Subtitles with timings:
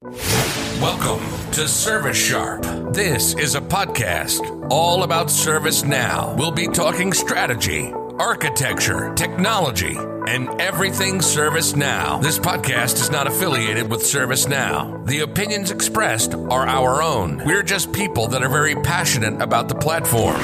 [0.00, 2.62] Welcome to Service Sharp.
[2.94, 6.36] This is a podcast all about ServiceNow.
[6.38, 12.22] We'll be talking strategy, architecture, technology, and everything ServiceNow.
[12.22, 15.04] This podcast is not affiliated with ServiceNow.
[15.04, 17.44] The opinions expressed are our own.
[17.44, 20.38] We're just people that are very passionate about the platform.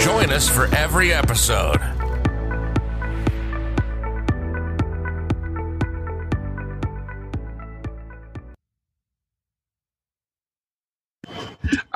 [0.00, 1.80] Join us for every episode.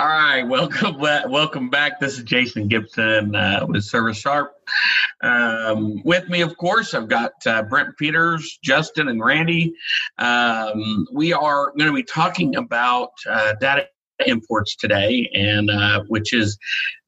[0.05, 1.99] All right, welcome, welcome back.
[1.99, 4.53] This is Jason Gibson uh, with Service Sharp.
[5.23, 9.73] Um, with me, of course, I've got uh, Brent Peters, Justin, and Randy.
[10.19, 13.87] Um, we are going to be talking about uh, data
[14.27, 16.59] imports today, and uh, which is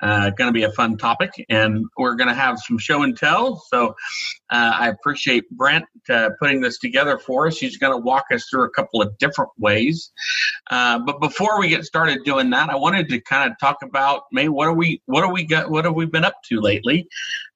[0.01, 1.30] uh, going to be a fun topic.
[1.48, 3.62] And we're going to have some show and tell.
[3.69, 3.88] So
[4.51, 7.59] uh, I appreciate Brent uh, putting this together for us.
[7.59, 10.12] He's going to walk us through a couple of different ways.
[10.71, 14.23] Uh, but before we get started doing that, I wanted to kind of talk about
[14.33, 17.09] maybe what are we what are we got what have we been up to lately,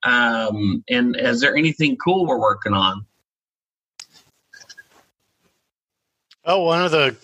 [0.05, 3.05] um, and is there anything cool we're working on?
[6.45, 7.17] Oh, one of the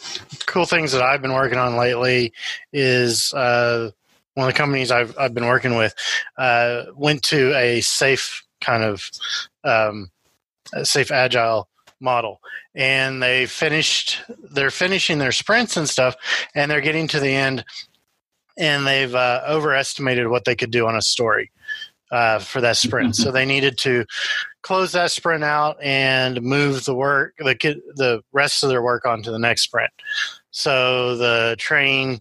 [0.47, 2.33] cool things that I've been working on lately
[2.73, 3.91] is uh,
[4.35, 5.95] one of the companies I've I've been working with
[6.37, 9.11] uh, went to a safe kind of
[9.65, 10.11] um,
[10.83, 12.41] safe agile model,
[12.75, 14.23] and they finished.
[14.53, 16.15] They're finishing their sprints and stuff,
[16.55, 17.65] and they're getting to the end,
[18.59, 21.51] and they've uh, overestimated what they could do on a story
[22.11, 23.17] uh, for that sprint.
[23.17, 24.05] so they needed to
[24.67, 27.55] close that sprint out and move the work, the
[27.95, 29.93] the rest of their work onto the next sprint.
[30.51, 32.21] So the train,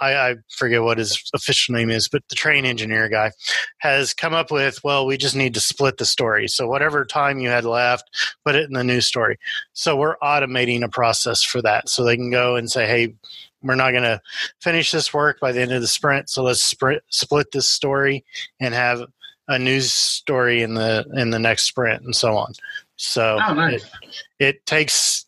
[0.00, 3.30] I, I forget what his official name is, but the train engineer guy
[3.78, 6.46] has come up with, well, we just need to split the story.
[6.46, 8.04] So whatever time you had left,
[8.44, 9.38] put it in the new story.
[9.72, 13.14] So we're automating a process for that, so they can go and say, hey
[13.62, 14.20] we're not going to
[14.60, 18.22] finish this work by the end of the sprint so let's split split this story
[18.60, 19.00] and have
[19.48, 22.52] a news story in the in the next sprint and so on.
[22.96, 23.82] So oh, nice.
[23.82, 23.90] it,
[24.38, 25.26] it takes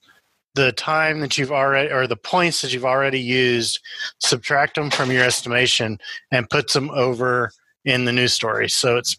[0.55, 3.79] the time that you've already or the points that you've already used
[4.19, 5.99] subtract them from your estimation
[6.31, 7.51] and puts them over
[7.85, 8.69] in the news story.
[8.69, 9.19] So it's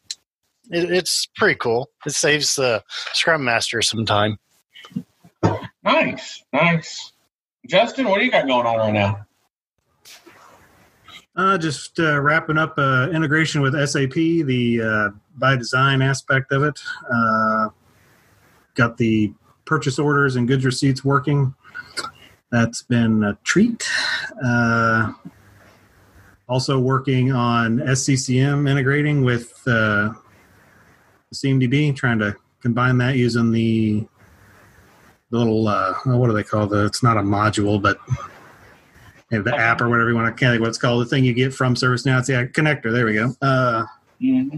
[0.72, 1.90] it, it's pretty cool.
[2.06, 4.38] It saves the scrum master some time.
[5.84, 7.14] Nice nice.
[7.68, 9.27] Justin, what do you got going on right now?
[11.38, 16.64] Uh, just uh, wrapping up uh, integration with SAP, the uh, by design aspect of
[16.64, 16.80] it.
[17.14, 17.70] Uh,
[18.74, 19.32] got the
[19.64, 21.54] purchase orders and goods receipts working.
[22.52, 23.88] That's been a treat.
[24.44, 25.14] Uh,
[26.50, 29.54] also working on SCCM integrating with
[31.32, 34.08] CMDB, trying to combine that using the
[35.30, 36.86] little what do they call the?
[36.86, 38.00] It's not a module, but
[39.30, 41.02] the app or whatever you want to can't think what it's called.
[41.02, 42.20] The thing you get from ServiceNow.
[42.20, 42.92] It's yeah, connector.
[42.92, 43.36] There we go.
[43.42, 43.86] Uh,
[44.22, 44.58] mm-hmm.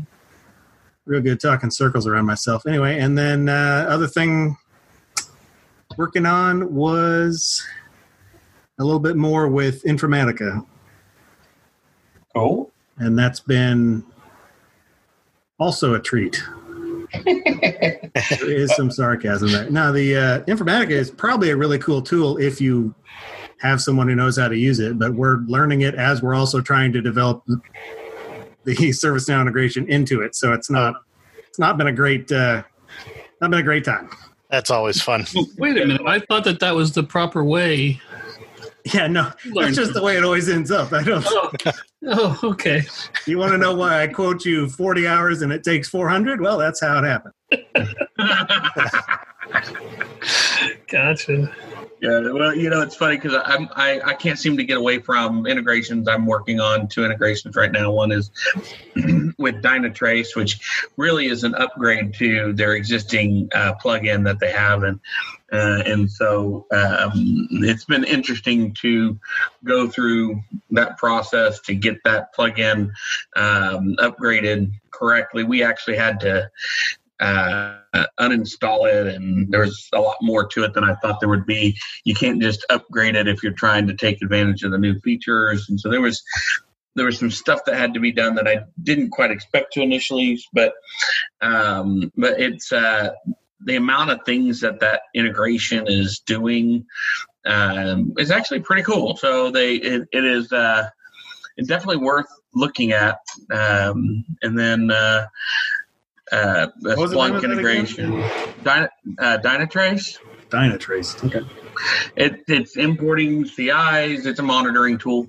[1.05, 2.67] Real good talking circles around myself.
[2.67, 4.55] Anyway, and then uh, other thing
[5.97, 7.65] working on was
[8.77, 10.65] a little bit more with Informatica.
[12.35, 14.03] Oh, and that's been
[15.57, 16.41] also a treat
[17.25, 19.69] there is some sarcasm there.
[19.69, 22.93] Now, the uh, Informatica is probably a really cool tool if you
[23.59, 26.61] have someone who knows how to use it, but we're learning it as we're also
[26.61, 27.61] trying to develop the
[28.75, 30.35] ServiceNow integration into it.
[30.35, 30.95] So it's not
[31.47, 32.63] it's not been a great uh,
[33.41, 34.09] not been a great time.
[34.49, 35.25] That's always fun.
[35.57, 36.01] Wait a minute!
[36.07, 38.01] I thought that that was the proper way
[38.93, 40.93] yeah, no, that's just the way it always ends up.
[40.93, 41.25] I don't.
[41.27, 41.51] Oh,
[42.07, 42.83] oh okay.
[43.25, 46.41] You want to know why I quote you 40 hours and it takes 400?
[46.41, 47.33] Well, that's how it happened.
[50.87, 51.53] gotcha.
[52.01, 54.99] Yeah, well, you know, it's funny because I'm I, I can't seem to get away
[54.99, 56.07] from integrations.
[56.07, 57.91] I'm working on two integrations right now.
[57.91, 58.31] One is
[59.37, 64.83] with Dynatrace, which really is an upgrade to their existing uh, plugin that they have,
[64.83, 65.01] and
[65.51, 67.11] uh, and so um,
[67.51, 69.19] it's been interesting to
[69.65, 70.41] go through
[70.71, 72.91] that process to get that plugin
[73.35, 75.43] um, upgraded correctly.
[75.43, 76.49] We actually had to
[77.19, 77.75] uh,
[78.19, 81.77] uninstall it, and there's a lot more to it than I thought there would be.
[82.05, 85.67] You can't just upgrade it if you're trying to take advantage of the new features,
[85.69, 86.21] and so there was
[86.95, 89.81] there was some stuff that had to be done that I didn't quite expect to
[89.81, 90.73] initially, but
[91.41, 93.11] um, but it's uh,
[93.65, 96.85] the amount of things that that integration is doing
[97.45, 99.15] um, is actually pretty cool.
[99.17, 100.89] So they it, it is uh,
[101.57, 103.19] it's definitely worth looking at,
[103.51, 104.91] um, and then.
[104.91, 105.27] Uh,
[106.31, 108.23] uh, Splunk integration.
[108.63, 110.17] Dyna, uh, Dynatrace.
[110.49, 111.23] Dynatrace.
[111.25, 111.47] Okay.
[112.15, 114.25] it, it's importing CIs.
[114.25, 115.27] It's a monitoring tool,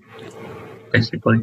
[0.93, 1.41] basically.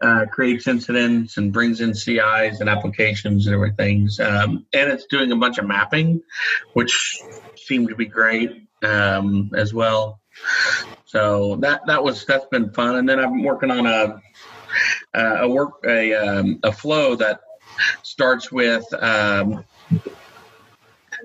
[0.00, 4.08] Uh, creates incidents and brings in CIs and applications and everything.
[4.20, 6.22] Um, and it's doing a bunch of mapping,
[6.74, 7.20] which
[7.56, 10.20] seemed to be great um, as well.
[11.04, 12.96] So that that was that's been fun.
[12.96, 14.20] And then I'm working on a
[15.14, 17.40] a work a um, a flow that
[18.02, 19.64] starts with um,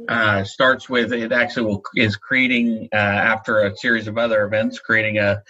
[0.07, 4.79] uh, starts with it actually will, is creating uh, after a series of other events
[4.79, 5.41] creating a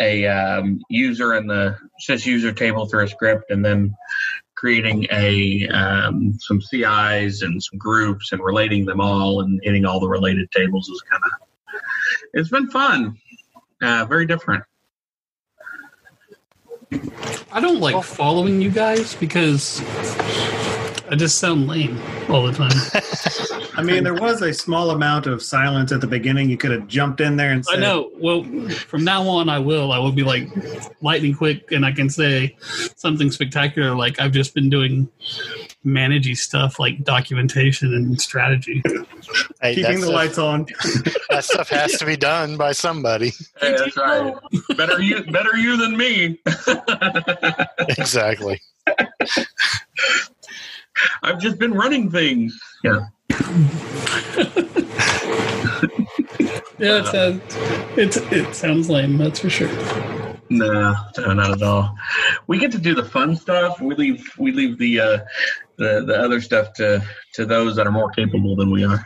[0.00, 1.76] a um, user in the
[2.08, 3.94] sys user table through a script and then
[4.56, 10.00] creating a um, some CIs and some groups and relating them all and hitting all
[10.00, 11.80] the related tables is kind of
[12.34, 13.16] it's been fun
[13.82, 14.64] uh, very different
[17.52, 19.80] I don't like following you guys because
[21.10, 22.70] I just sound lame all the time.
[23.76, 26.50] I mean, there was a small amount of silence at the beginning.
[26.50, 28.10] You could have jumped in there and said, I know.
[28.16, 29.92] Well, from now on, I will.
[29.92, 30.48] I will be like
[31.00, 32.56] lightning quick, and I can say
[32.96, 35.08] something spectacular, like I've just been doing
[35.84, 38.82] managey stuff, like documentation and strategy.
[39.62, 40.66] Hey, keeping that the stuff- lights on.
[41.30, 43.32] That stuff has to be done by somebody.
[43.60, 44.34] Hey, that's right
[44.76, 46.40] better you better you than me
[47.88, 48.60] Exactly.
[51.22, 53.06] I've just been running things yeah
[56.80, 57.42] Yeah, it sounds
[57.98, 59.18] it's it sounds lame.
[59.18, 59.68] That's for sure.
[60.48, 61.94] No, no, not at all.
[62.46, 63.80] We get to do the fun stuff.
[63.82, 65.18] We leave we leave the uh,
[65.80, 69.02] the the other stuff to to those that are more capable than we are.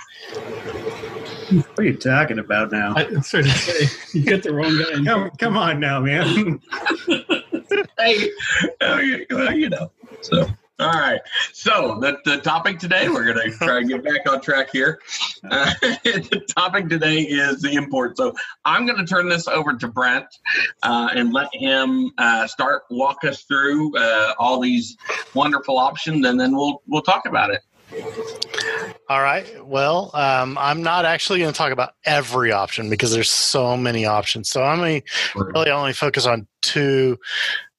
[1.51, 2.95] What are you talking about now?
[2.97, 5.05] I started to say you get the wrong guy.
[5.05, 6.61] Come, come on now, man.
[7.97, 8.29] Hey,
[8.81, 9.91] oh, you well, you know.
[10.21, 10.47] So,
[10.81, 11.21] all right.
[11.53, 15.01] So the the topic today, we're gonna try and get back on track here.
[15.49, 18.17] Uh, the topic today is the import.
[18.17, 18.35] So
[18.65, 20.27] I'm gonna turn this over to Brent
[20.83, 24.97] uh, and let him uh, start walk us through uh, all these
[25.33, 27.61] wonderful options, and then we'll we'll talk about it.
[29.09, 29.65] All right.
[29.65, 34.07] Well, um, I'm not actually going to talk about every option because there's so many
[34.07, 34.49] options.
[34.49, 37.19] So I'm going to really only focus on two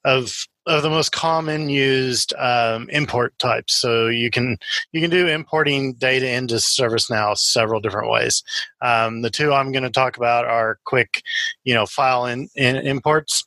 [0.06, 3.80] of of the most common used um, import types.
[3.80, 4.58] So you can
[4.92, 8.44] you can do importing data into ServiceNow several different ways.
[8.82, 11.22] Um, the two I'm going to talk about are quick,
[11.64, 13.44] you know, file in, in imports.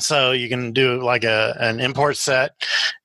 [0.00, 2.52] So you can do like a an import set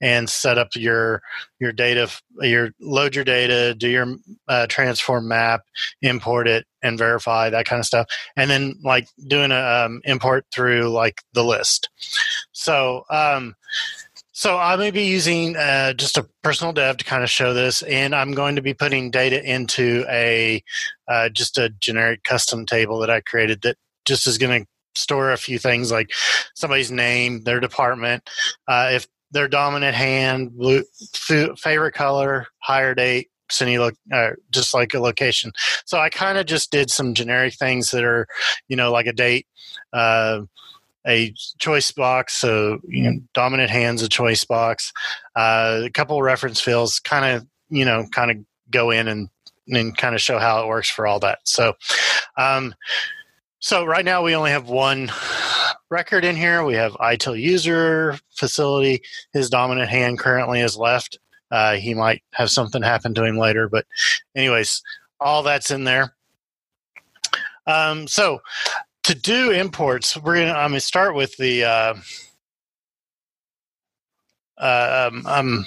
[0.01, 1.21] and set up your
[1.59, 2.09] your data,
[2.41, 4.15] your load your data, do your
[4.47, 5.61] uh, transform map,
[6.01, 10.45] import it, and verify that kind of stuff, and then like doing a um, import
[10.53, 11.89] through like the list.
[12.51, 13.55] So um,
[14.35, 17.83] so I may be using uh, just a personal dev to kind of show this,
[17.83, 20.63] and I'm going to be putting data into a
[21.07, 25.31] uh, just a generic custom table that I created that just is going to store
[25.31, 26.11] a few things like
[26.55, 28.29] somebody's name, their department,
[28.67, 30.83] uh, if their dominant hand, blue,
[31.57, 35.51] favorite color, hire date, city look, uh, just like a location.
[35.85, 38.27] So I kind of just did some generic things that are,
[38.67, 39.47] you know, like a date.
[39.91, 40.41] Uh,
[41.05, 44.93] a choice box, so you know, dominant hands a choice box,
[45.35, 48.37] uh, a couple reference fields, kind of you know, kind of
[48.69, 49.29] go in and
[49.67, 51.39] and kind of show how it works for all that.
[51.43, 51.73] So,
[52.37, 52.73] um,
[53.63, 55.09] so right now we only have one
[55.89, 56.65] record in here.
[56.65, 59.01] We have ITIL user facility.
[59.31, 61.17] His dominant hand currently is left.
[61.49, 63.85] Uh, he might have something happen to him later, but
[64.35, 64.83] anyways,
[65.17, 66.13] all that's in there.
[67.65, 68.41] Um, so
[69.03, 70.51] to do imports, we're gonna.
[70.51, 71.63] I'm gonna start with the.
[71.63, 71.93] Uh,
[74.57, 75.65] uh, um, um,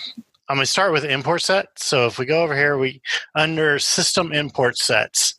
[0.51, 1.69] I'm gonna start with import set.
[1.77, 3.01] So if we go over here, we
[3.35, 5.35] under system import sets.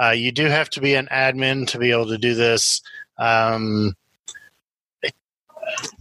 [0.00, 2.80] Uh, you do have to be an admin to be able to do this.
[3.18, 3.94] Um,
[5.04, 5.10] I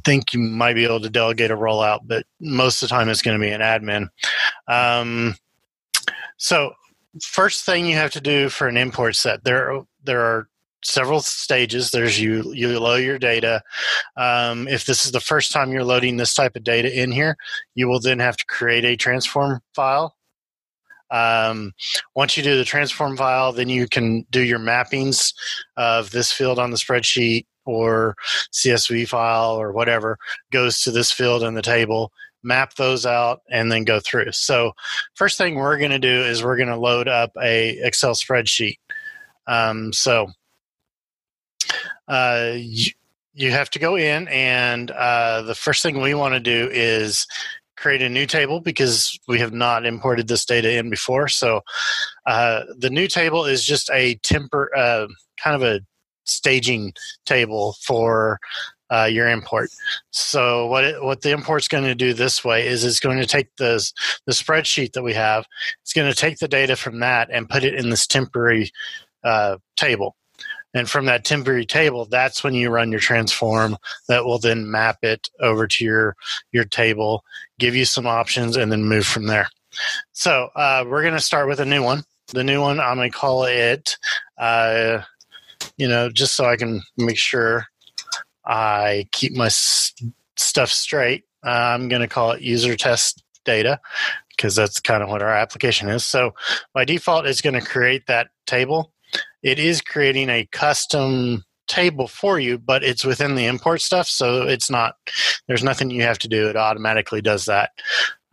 [0.05, 3.21] think you might be able to delegate a rollout, but most of the time it's
[3.21, 4.09] going to be an admin.
[4.67, 5.35] Um,
[6.37, 6.73] so,
[7.21, 10.47] first thing you have to do for an import set, there there are
[10.83, 11.91] several stages.
[11.91, 13.61] There's you you load your data.
[14.15, 17.35] Um, if this is the first time you're loading this type of data in here,
[17.75, 20.15] you will then have to create a transform file
[21.11, 21.73] um,
[22.15, 25.33] once you do the transform file, then you can do your mappings
[25.77, 28.15] of this field on the spreadsheet or
[28.53, 30.17] CSV file or whatever
[30.51, 32.11] goes to this field in the table.
[32.41, 34.31] Map those out and then go through.
[34.31, 34.71] So,
[35.15, 38.77] first thing we're going to do is we're going to load up a Excel spreadsheet.
[39.45, 40.27] Um, so,
[42.07, 42.91] uh, you,
[43.33, 47.27] you have to go in, and uh, the first thing we want to do is
[47.79, 51.27] create a new table because we have not imported this data in before.
[51.27, 51.61] So
[52.25, 55.07] uh, the new table is just a temper, uh,
[55.41, 55.81] kind of a
[56.25, 56.93] staging
[57.25, 58.39] table for
[58.91, 59.69] uh, your import.
[60.11, 63.25] So what it, what the import's going to do this way is it's going to
[63.25, 63.87] take the
[64.25, 65.45] the spreadsheet that we have.
[65.83, 68.71] It's going to take the data from that and put it in this temporary
[69.23, 70.15] uh, table.
[70.73, 74.99] And from that temporary table, that's when you run your transform that will then map
[75.01, 76.15] it over to your
[76.51, 77.23] your table,
[77.57, 79.49] give you some options, and then move from there.
[80.11, 82.03] So uh, we're going to start with a new one.
[82.27, 83.97] The new one, I'm going to call it,
[84.37, 85.01] uh,
[85.77, 87.65] you know, just so I can make sure
[88.45, 89.93] I keep my s-
[90.35, 91.25] stuff straight.
[91.43, 93.79] Uh, I'm going to call it user test data
[94.29, 96.05] because that's kind of what our application is.
[96.05, 96.33] So
[96.73, 98.91] by default, it's going to create that table
[99.43, 104.43] it is creating a custom table for you, but it's within the import stuff, so
[104.43, 104.95] it's not.
[105.47, 106.49] There's nothing you have to do.
[106.49, 107.71] It automatically does that,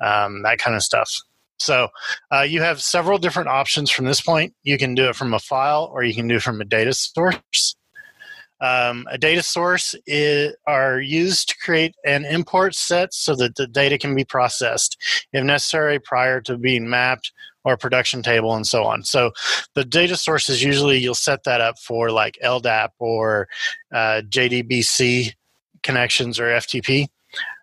[0.01, 1.13] um, that kind of stuff.
[1.59, 1.89] So
[2.31, 4.55] uh, you have several different options from this point.
[4.63, 6.93] You can do it from a file, or you can do it from a data
[6.93, 7.77] source.
[8.59, 13.67] Um, a data source is, are used to create an import set so that the
[13.67, 14.97] data can be processed,
[15.33, 17.33] if necessary, prior to being mapped
[17.67, 19.03] or production table and so on.
[19.03, 19.33] So
[19.75, 23.49] the data sources usually you'll set that up for like LDAP or
[23.93, 25.33] uh, JDBC
[25.83, 27.09] connections or FTP.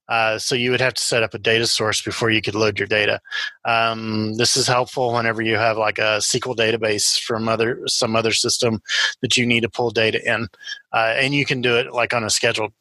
[0.10, 2.78] Uh, so you would have to set up a data source before you could load
[2.78, 3.22] your data.
[3.64, 8.34] Um, this is helpful whenever you have like a SQL database from other some other
[8.34, 8.82] system
[9.22, 10.50] that you need to pull data in,
[10.92, 12.74] uh, and you can do it like on a scheduled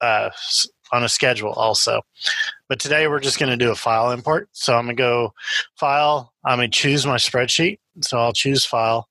[0.00, 0.30] uh,
[0.92, 2.02] on a schedule also.
[2.68, 4.48] But today we're just going to do a file import.
[4.52, 5.34] So I'm going to go
[5.74, 6.32] file.
[6.44, 7.78] I'm going to choose my spreadsheet.
[8.02, 9.08] So I'll choose file,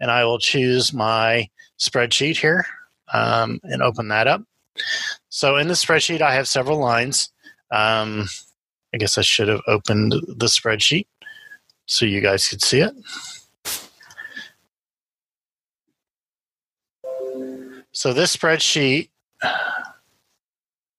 [0.00, 1.48] and I will choose my
[1.78, 2.66] spreadsheet here
[3.12, 4.42] um, and open that up.
[5.28, 7.30] So in the spreadsheet, I have several lines.
[7.70, 8.26] Um,
[8.94, 11.06] I guess I should have opened the spreadsheet
[11.86, 12.94] so you guys could see it.
[17.92, 19.10] So this spreadsheet,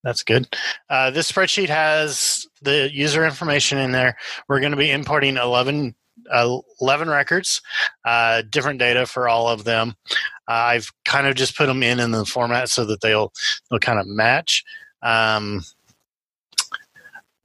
[0.04, 0.48] that's good.
[0.90, 4.18] Uh, this spreadsheet has the user information in there.
[4.48, 5.94] We're going to be importing 11,
[6.32, 7.62] uh, 11 records,
[8.06, 9.96] uh, different data for all of them.
[10.48, 13.32] I've kind of just put them in in the format so that they'll
[13.70, 14.64] they'll kind of match.
[15.02, 15.64] Um,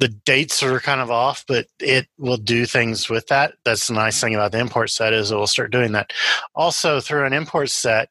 [0.01, 3.55] the dates are kind of off, but it will do things with that.
[3.65, 6.13] That's the nice thing about the import set is it will start doing that.
[6.55, 8.11] Also, through an import set,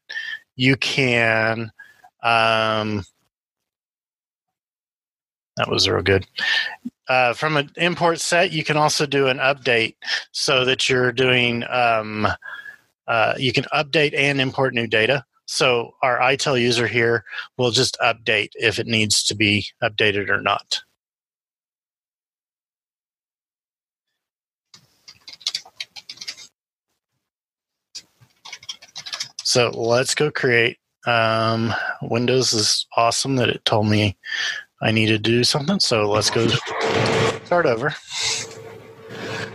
[0.56, 1.72] you can.
[2.22, 3.04] Um,
[5.56, 6.26] that was real good.
[7.08, 9.96] Uh, from an import set, you can also do an update
[10.32, 11.64] so that you're doing.
[11.68, 12.26] Um,
[13.06, 15.24] uh, you can update and import new data.
[15.46, 17.24] So our ITIL user here
[17.58, 20.80] will just update if it needs to be updated or not.
[29.44, 30.78] So let's go create.
[31.06, 34.16] Um, Windows is awesome that it told me
[34.82, 35.80] I need to do something.
[35.80, 36.46] So let's go
[37.44, 37.94] start over.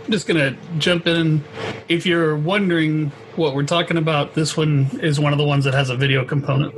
[0.04, 1.44] I'm just gonna jump in.
[1.88, 5.74] If you're wondering what we're talking about, this one is one of the ones that
[5.74, 6.74] has a video component.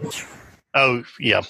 [0.74, 1.42] Oh, yeah.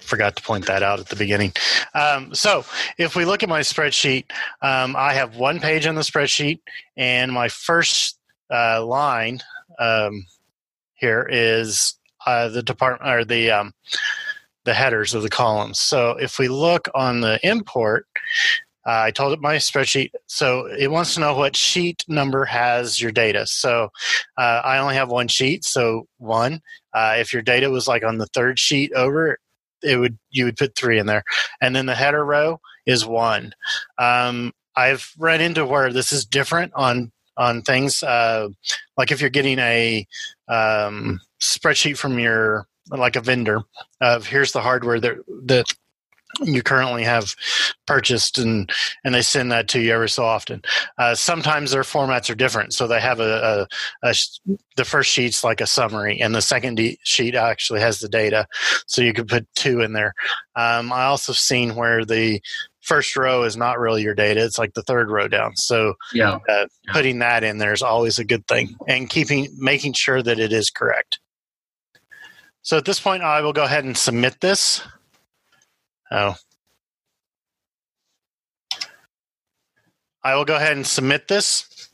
[0.00, 1.52] Forgot to point that out at the beginning.
[1.94, 2.64] Um, so,
[2.98, 4.24] if we look at my spreadsheet,
[4.60, 6.60] um, I have one page on the spreadsheet,
[6.96, 8.18] and my first
[8.52, 9.40] uh, line
[9.78, 10.26] um,
[10.94, 11.94] here is
[12.26, 13.72] uh, the department or the um,
[14.66, 15.80] the headers of the columns.
[15.80, 18.06] So, if we look on the import,
[18.86, 23.00] uh, I told it my spreadsheet, so it wants to know what sheet number has
[23.00, 23.44] your data.
[23.44, 23.88] So
[24.38, 26.60] uh, I only have one sheet, so one.
[26.94, 29.38] Uh, if your data was like on the third sheet over,
[29.82, 31.24] it would you would put three in there,
[31.60, 33.52] and then the header row is one.
[33.98, 38.48] Um, I've run into where this is different on on things uh,
[38.96, 40.06] like if you're getting a
[40.48, 43.60] um, spreadsheet from your like a vendor
[44.00, 45.66] of here's the hardware that that
[46.42, 47.34] you currently have
[47.86, 48.70] purchased and
[49.04, 50.60] and they send that to you every so often.
[50.98, 52.74] Uh, sometimes their formats are different.
[52.74, 53.66] So they have a,
[54.02, 54.14] a, a,
[54.76, 58.46] the first sheet's like a summary and the second sheet actually has the data
[58.86, 60.12] so you could put two in there.
[60.56, 62.40] Um, i also seen where the
[62.82, 65.56] first row is not really your data it's like the third row down.
[65.56, 66.34] So Yeah.
[66.48, 66.92] uh, Yeah.
[66.92, 70.52] putting that in there is always a good thing and keeping making sure that it
[70.52, 71.18] is correct
[72.66, 74.82] so at this point i will go ahead and submit this
[76.10, 76.34] Oh.
[80.22, 81.88] I will go ahead and submit this.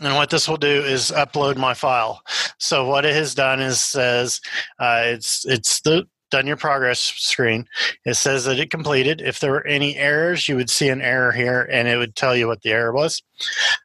[0.00, 2.22] And what this will do is upload my file.
[2.58, 4.40] So what it has done is says
[4.78, 7.66] uh, it's it's the done your progress screen.
[8.04, 9.20] It says that it completed.
[9.20, 12.34] If there were any errors, you would see an error here, and it would tell
[12.34, 13.22] you what the error was.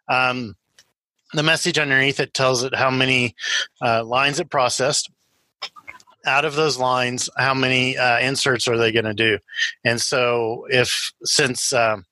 [0.07, 0.55] Um,
[1.33, 3.35] the message underneath it tells it how many
[3.81, 5.11] uh, lines it processed.
[6.29, 9.39] Out of those lines, how many uh, inserts are they going to do?
[9.83, 12.05] And so, if since um,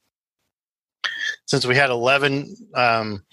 [1.46, 3.24] since we had eleven um,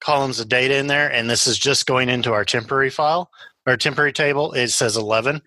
[0.00, 3.30] columns of data in there, and this is just going into our temporary file
[3.66, 5.42] or temporary table, it says 11.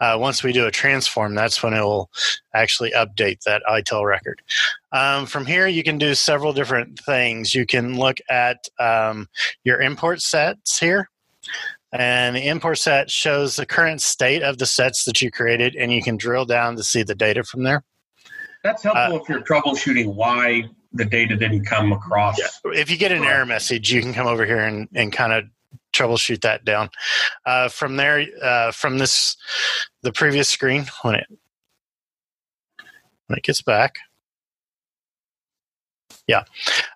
[0.00, 2.10] Uh, once we do a transform, that's when it will
[2.52, 4.42] actually update that ITIL record.
[4.90, 7.54] Um, from here, you can do several different things.
[7.54, 9.28] You can look at um,
[9.62, 11.08] your import sets here.
[11.92, 15.92] And the import set shows the current state of the sets that you created, and
[15.92, 17.82] you can drill down to see the data from there.
[18.62, 22.38] That's helpful uh, if you're troubleshooting why the data didn't come across.
[22.38, 22.72] Yeah.
[22.72, 25.44] If you get an error message, you can come over here and, and kind of
[25.94, 26.90] troubleshoot that down.
[27.46, 29.36] Uh, from there, uh, from this,
[30.02, 31.26] the previous screen when it
[33.26, 33.96] when it gets back,
[36.26, 36.44] yeah,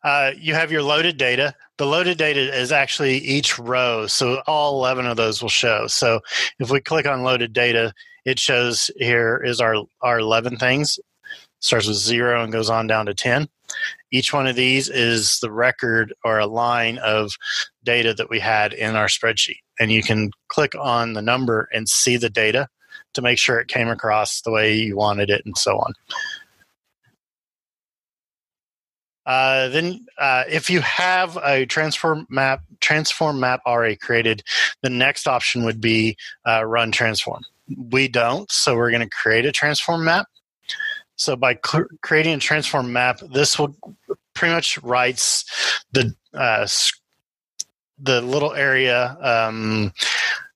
[0.03, 1.55] uh, you have your loaded data.
[1.77, 5.87] The loaded data is actually each row, so all eleven of those will show.
[5.89, 6.21] So
[6.59, 7.93] if we click on loaded data,
[8.25, 10.99] it shows here is our our eleven things.
[11.61, 13.49] Starts with zero and goes on down to ten.
[14.13, 17.33] Each one of these is the record or a line of
[17.83, 19.59] data that we had in our spreadsheet.
[19.81, 22.69] And you can click on the number and see the data
[23.15, 25.95] to make sure it came across the way you wanted it and so on.
[29.27, 34.43] Uh, then, uh, if you have a transform map, transform map already created,
[34.83, 36.17] the next option would be
[36.47, 37.43] uh, run transform.
[37.91, 40.27] We don't, so we're going to create a transform map.
[41.17, 43.75] So by cl- creating a transform map, this will
[44.35, 45.45] pretty much writes
[45.93, 46.67] the uh,
[47.99, 49.17] the little area.
[49.21, 49.93] Um,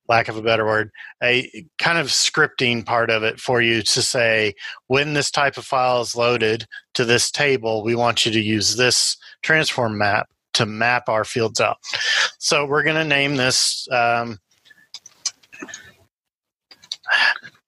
[0.09, 0.91] lack of a better word,
[1.23, 4.55] a kind of scripting part of it for you to say
[4.87, 8.77] when this type of file is loaded to this table, we want you to use
[8.77, 11.77] this transform map to map our fields out.
[12.39, 14.39] So we're going to name this um,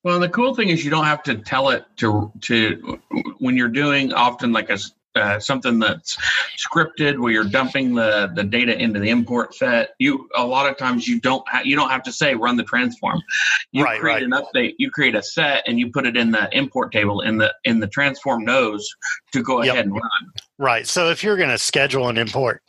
[0.03, 3.01] well, the cool thing is you don't have to tell it to to
[3.39, 4.79] when you're doing often like a
[5.17, 6.17] uh, something that's
[6.57, 10.77] scripted where you're dumping the the data into the import set you a lot of
[10.77, 13.21] times you don't ha- you don't have to say run the transform
[13.73, 14.23] you right, create right.
[14.23, 17.39] an update you create a set and you put it in the import table in
[17.39, 18.89] the in the transform knows
[19.33, 19.75] to go Yep.
[19.75, 20.87] ahead and run Right.
[20.87, 22.63] So if you're going to schedule an import,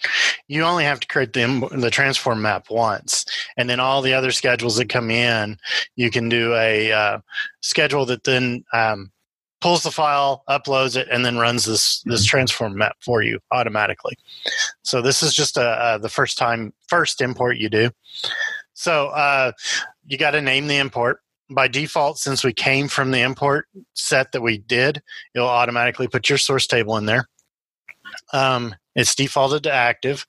[0.47, 3.25] you only have to create the im- the transform map once,
[3.57, 5.57] and then all the other schedules that come in,
[5.97, 7.19] you can do a uh,
[7.61, 9.11] schedule that then um,
[9.61, 14.17] pulls the file, uploads it, and then runs this this transform map for you automatically.
[14.83, 17.91] So this is just a, uh the first time first import you do.
[18.73, 19.51] So uh,
[20.07, 21.19] you got to name the import.
[21.51, 25.03] By default, since we came from the import set that we did,
[25.35, 27.27] it'll automatically put your source table in there.
[28.33, 30.25] Um, it's defaulted to active.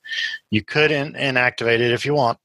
[0.50, 2.38] You could in- inactivate it if you want.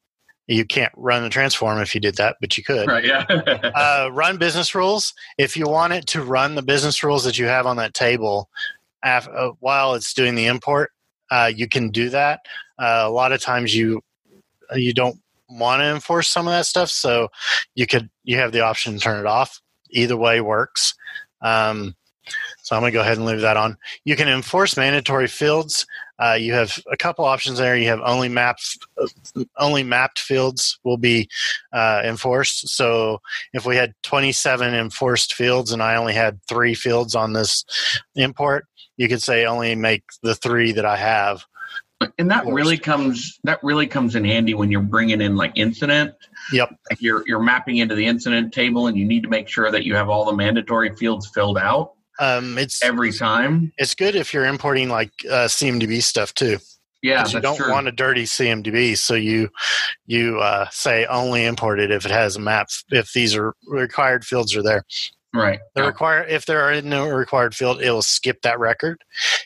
[0.48, 2.88] You can't run the transform if you did that, but you could.
[2.88, 3.26] right yeah
[3.76, 5.14] Uh, run business rules.
[5.38, 8.50] If you want it to run the business rules that you have on that table
[9.04, 10.92] af- uh, while it's doing the import,
[11.32, 12.40] uh, you can do that.
[12.80, 14.02] Uh, a lot of times you
[14.76, 15.18] you don't
[15.50, 17.30] want to enforce some of that stuff, so
[17.76, 19.62] you could you have the option to turn it off.
[19.92, 20.94] Either way works.
[21.42, 21.96] Um,
[22.62, 23.78] so I'm going to go ahead and leave that on.
[24.06, 25.86] You can enforce mandatory fields.
[26.20, 27.78] Uh, you have a couple options there.
[27.78, 28.78] You have only maps,
[29.58, 31.30] only mapped fields will be
[31.74, 32.70] uh, enforced.
[32.70, 33.22] So
[33.54, 37.64] if we had 27 enforced fields and I only had three fields on this
[38.16, 38.66] import,
[38.98, 41.46] you could say only make the three that I have.
[42.18, 42.56] and that Forced.
[42.56, 46.14] really comes that really comes in handy when you're bringing in like incident
[46.52, 46.70] Yep.
[46.90, 49.84] like you're you're mapping into the incident table and you need to make sure that
[49.84, 54.34] you have all the mandatory fields filled out Um, it's every time it's good if
[54.34, 56.58] you're importing like uh, CMDB stuff too.
[57.04, 57.72] yeah you don't true.
[57.72, 59.50] want a dirty CMDB, so you
[60.08, 62.68] you uh, say only import it if it has a map.
[62.90, 64.84] If these are required fields are there,
[65.34, 65.88] right the Yeah.
[65.88, 69.04] require if there are no required field, it will skip that record,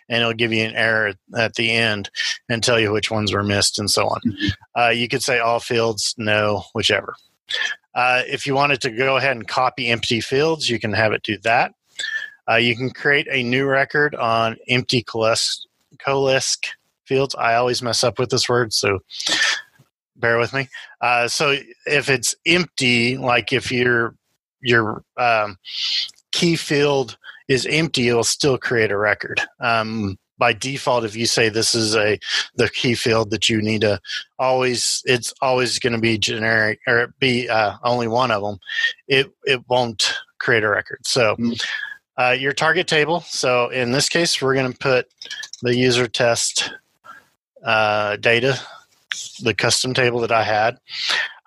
[0.07, 2.09] and it'll give you an error at the end
[2.47, 4.21] and tell you which ones were missed and so on.
[4.25, 4.51] Mhm.
[4.77, 7.15] Uh, you could say all fields, no, whichever.
[7.93, 11.21] Uh, if you wanted to go ahead and copy empty fields, you can have it
[11.23, 11.73] do that.
[12.49, 15.65] Uh, you can create a new record on empty coalesce
[17.05, 17.35] fields.
[17.35, 18.99] I always mess up with this word, so
[20.15, 20.67] bear with me.
[21.01, 24.15] Uh, so if it's empty, like if your
[24.61, 25.57] your um,
[26.31, 29.41] key field is empty, it'll still create a record.
[29.59, 32.17] Um, by default, if you say this is a
[32.55, 33.99] the key field that you need to
[34.39, 38.57] always, it's always going to be generic or be uh, only one of them.
[39.07, 41.05] It it won't create a record.
[41.05, 41.61] So Mm.
[42.21, 43.21] Uh, your target table.
[43.21, 45.07] So in this case, we're going to put
[45.61, 46.71] the user test
[47.65, 48.59] uh, data,
[49.41, 50.77] the custom table that I had.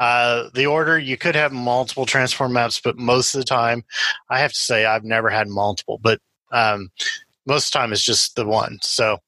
[0.00, 3.84] Uh, the order you could have multiple transform maps, but most of the time,
[4.30, 6.90] I have to say I've never had multiple, but um,
[7.46, 8.78] most of the time it's just the one.
[8.82, 9.18] So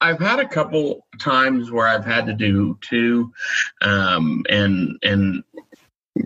[0.00, 3.32] I've had a couple times where I've had to do two,
[3.82, 5.44] um, and and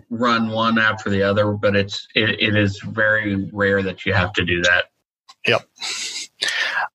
[0.09, 4.33] run one after the other, but it's it, it is very rare that you have
[4.33, 4.85] to do that.
[5.45, 5.67] Yep.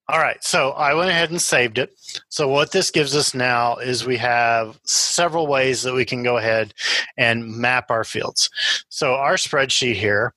[0.09, 1.95] All right, so I went ahead and saved it.
[2.29, 6.37] So what this gives us now is we have several ways that we can go
[6.37, 6.75] ahead
[7.17, 8.51] and map our fields.
[8.89, 10.35] So our spreadsheet here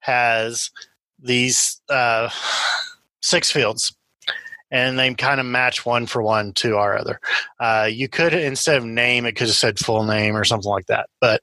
[0.00, 0.70] has
[1.18, 2.30] these uh,
[3.20, 3.96] six fields,
[4.70, 7.20] and they kind of match one for one to our other.
[7.58, 10.86] Uh, you could instead of name, it could have said full name or something like
[10.86, 11.42] that, but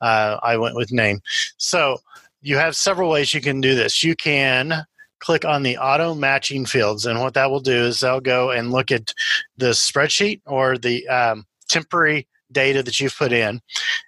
[0.00, 1.20] uh, I went with name.
[1.56, 1.98] So
[2.42, 4.02] you have several ways you can do this.
[4.02, 4.86] You can
[5.20, 8.72] click on the auto matching fields and what that will do is they'll go and
[8.72, 9.12] look at
[9.56, 13.60] the spreadsheet or the um, temporary data that you've put in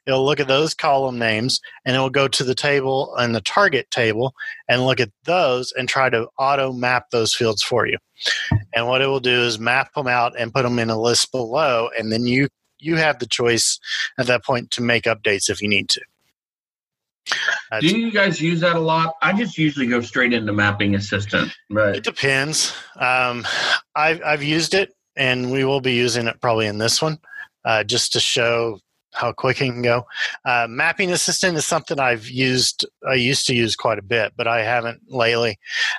[0.07, 3.41] it'll look at those column names and it will go to the table and the
[3.43, 4.35] target table
[4.69, 7.97] and look at those and try to auto map those fields for you
[8.75, 11.31] and what it will do is map them out and put them in a list
[11.31, 12.49] below and then you
[12.83, 13.79] you have the choice
[14.19, 16.01] at that point to make updates if you need to
[17.71, 19.15] That's- Do you guys use that a lot?
[19.23, 21.97] I just usually go straight into Mapping Assistant, Right.
[21.97, 22.75] It depends.
[22.97, 23.47] Um,
[23.95, 27.19] I've I've used it, and we will be using it probably in this one,
[27.65, 28.81] uh, just to show
[29.15, 30.07] how quick it can go.
[30.45, 32.87] Uh, Mapping Assistant is something I've used.
[33.09, 35.59] I used to use quite a bit, but I haven't lately.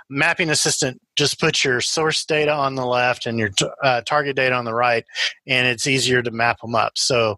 [0.10, 4.36] Mapping Assistant just put your source data on the left and your t- uh, target
[4.36, 5.06] data on the right,
[5.48, 6.94] and it's easier to map them up.
[6.96, 7.38] So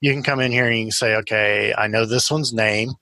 [0.00, 2.92] you can come in here and you can say, okay, I know this one's name,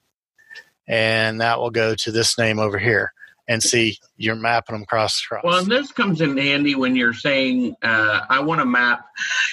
[0.87, 3.13] and that will go to this name over here
[3.49, 5.43] and see you're mapping them cross cross.
[5.45, 9.05] well, and this comes in handy when you're saying, uh, I want to map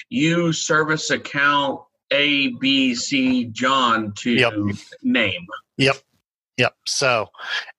[0.10, 4.54] you service account A B C John to Yep.
[5.02, 5.48] name.
[5.78, 5.98] Yep.
[6.86, 7.28] So,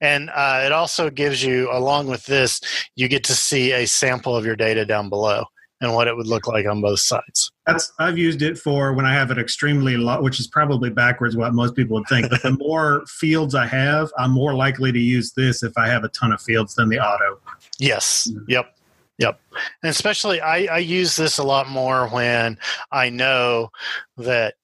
[0.01, 2.61] and uh, it also gives you, along with this,
[2.97, 5.45] you get to see a sample of your data down below
[5.81, 7.51] and what it would look like on both sides.
[7.67, 11.37] That's I've used it for when I have an extremely lot, which is probably backwards
[11.37, 12.29] what most people would think.
[12.29, 16.05] But the more fields I have, I'm more likely to use this if I have
[16.05, 17.41] a ton of fields than the auto.
[17.79, 18.31] Yes.
[18.47, 18.77] Yep.
[19.19, 19.39] Yep.
[19.83, 22.59] And especially, I, I use this a lot more when
[22.91, 23.71] I know
[24.17, 24.55] that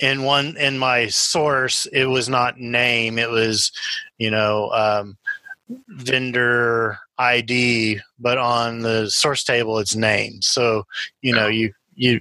[0.00, 3.70] in one in my source it was not name it was
[4.18, 5.16] you know um,
[5.88, 10.84] vendor id but on the source table it's name so
[11.22, 12.20] you know you you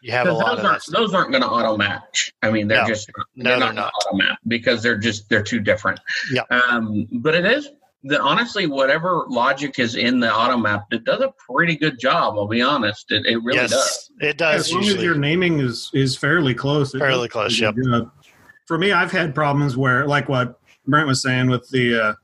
[0.00, 2.32] you have a lot those of aren't, those aren't going to auto match.
[2.42, 2.86] I mean, they're No.
[2.88, 3.92] just No, they're they're not, not.
[4.06, 5.98] auto map because they're just they're too different.
[6.32, 7.68] yeah Um, but it is
[8.04, 12.34] the honestly, whatever logic is in the auto map, it does a pretty good job.
[12.36, 14.10] I'll be honest, it, it really yes does.
[14.20, 16.92] it does as long usually as your naming is is fairly close.
[16.92, 18.10] Fairly close, pretty good.
[18.66, 22.14] For me, I've had problems where, like what Brent was saying with the uh,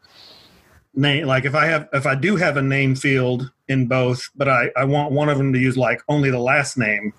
[0.95, 1.27] name.
[1.27, 4.71] Like if I have, if I do have a name field in both, but I
[4.77, 7.12] I want one of them to use like only the last name,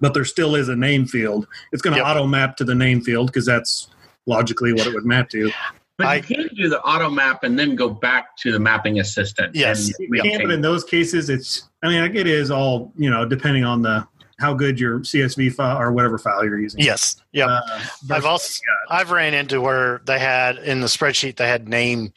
[0.00, 1.46] but there still is a name field.
[1.72, 2.06] It's going to Yep.
[2.06, 3.88] auto map to the name field because that's
[4.26, 5.52] logically what it would map to.
[5.98, 9.00] But I- you can't do the auto map and then go back to the mapping
[9.00, 9.54] assistant.
[9.54, 9.90] Yes.
[9.98, 11.68] You can't, but in those cases, it's.
[11.82, 14.06] I mean, it is all you know, depending on the
[14.40, 16.78] how good your CSV file or whatever file you're using.
[16.80, 17.46] yes yeah.
[17.46, 17.80] Uh,
[18.12, 22.12] I've also I've ran into where they had in the spreadsheet they had name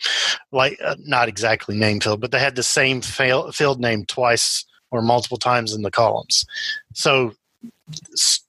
[0.51, 4.65] like uh, not exactly name field, but they had the same fail, field name twice
[4.91, 6.45] or multiple times in the columns.
[6.93, 7.33] So
[8.13, 8.41] s-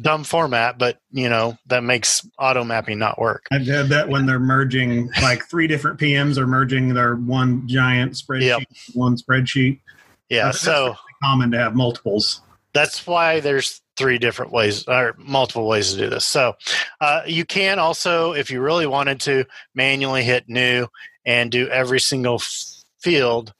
[0.00, 3.46] dumb format, but you know that makes auto mapping not work.
[3.52, 8.12] I've had that when they're merging, like three different PMs are merging their one giant
[8.12, 8.62] spreadsheet, Yep.
[8.94, 9.80] one spreadsheet.
[10.28, 12.40] Yeah, so Common to have multiples.
[12.72, 16.24] that's why there's three different ways or multiple ways to do this.
[16.24, 16.54] So
[17.00, 20.86] uh, you can also, if you really wanted to, manually hit new
[21.26, 22.64] and do every single f-
[23.00, 23.52] field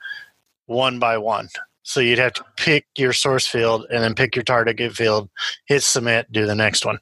[0.66, 1.48] one by one.
[1.84, 5.28] So you'd have to pick your source field and then pick your target field,
[5.66, 6.98] hit submit, do the next one.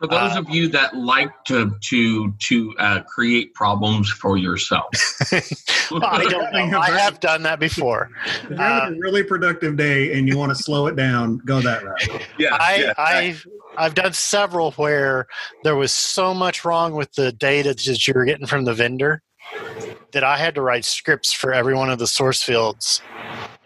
[0.00, 4.88] For those uh, of you that like to to to uh, create problems for yourself,
[5.32, 6.80] I don't know.
[6.80, 8.10] I have done that before.
[8.42, 11.60] If you're having a really productive day and you want to slow it down, go
[11.60, 12.26] that route.
[12.38, 12.92] yeah, I, yeah.
[12.98, 15.26] I've I've done several where
[15.62, 19.22] there was so much wrong with the data that you were getting from the vendor
[20.12, 23.02] that I had to write scripts for every one of the source fields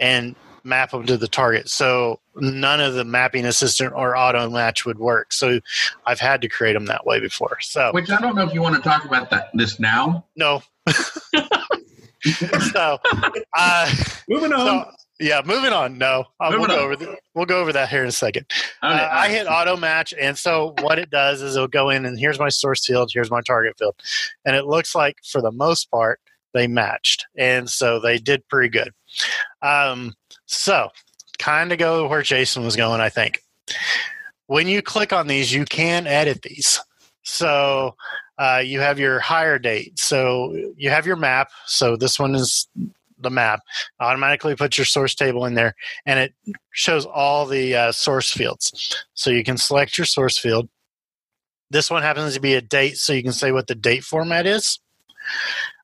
[0.00, 1.68] and map them to the target.
[1.68, 5.32] So none of the mapping assistant or auto match would work.
[5.32, 5.60] So
[6.06, 7.58] I've had to create them that way before.
[7.60, 10.24] So Which I don't know if you want to talk about that this now.
[10.36, 10.62] no.
[12.72, 12.98] so,
[13.56, 13.94] uh,
[14.28, 14.84] Moving on.
[14.84, 15.96] so yeah, moving on.
[15.98, 18.46] No, uh, we'll Moving go over the, we'll go over that here in a second.
[18.82, 22.04] Uh, right, I hit auto match, and so what it does is it'll go in
[22.04, 23.94] and here's my source field, here's my target field,
[24.44, 26.20] and it looks like for the most part
[26.56, 28.92] they matched, and so they did pretty good.
[29.62, 30.14] Um,
[30.46, 30.90] so
[31.38, 33.42] kind of go where Jason was going, I think.
[34.46, 36.80] When you click on these, you can edit these.
[37.22, 37.96] So
[38.38, 39.98] uh, you have your hire date.
[39.98, 41.50] So you have your map.
[41.66, 42.68] So this one is
[43.18, 43.60] the map.
[44.00, 46.34] Automatically put your source table in there, and it
[46.70, 49.04] shows all the uh, source fields.
[49.14, 50.68] So you can select your source field.
[51.70, 54.46] This one happens to be a date, so you can say what the date format
[54.46, 54.78] is.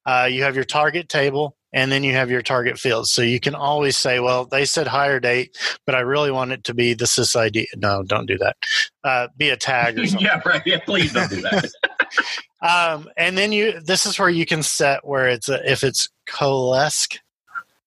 [0.07, 3.13] Uh, you have your target table, and then you have your target fields.
[3.13, 6.65] So you can always say, well, they said hire date, but I really want it
[6.65, 7.65] to be the sysid.
[7.77, 8.57] No, don't do that.
[9.05, 10.27] Uh, be a tag or something.
[10.27, 10.63] yeah, right.
[10.67, 11.71] Yeah, please don't do that.
[12.63, 16.09] Um, and then you, this is where you can set where it's a, if it's
[16.29, 17.09] coalesce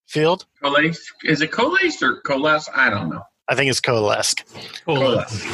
[0.05, 0.45] field.
[0.61, 1.11] Coalesce.
[1.23, 2.69] Is it coalesce or coalesce?
[2.75, 3.21] I don't know.
[3.47, 4.35] I think it's coalesce.
[4.85, 5.45] Coalesce.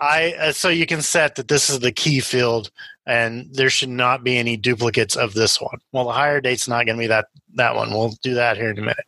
[0.00, 2.70] I uh, so you can set that this is the key field,
[3.08, 5.78] and there should not be any duplicates of this one.
[5.92, 7.90] Well, the higher date's not going to be that that one.
[7.90, 9.06] We'll do that here in a minute.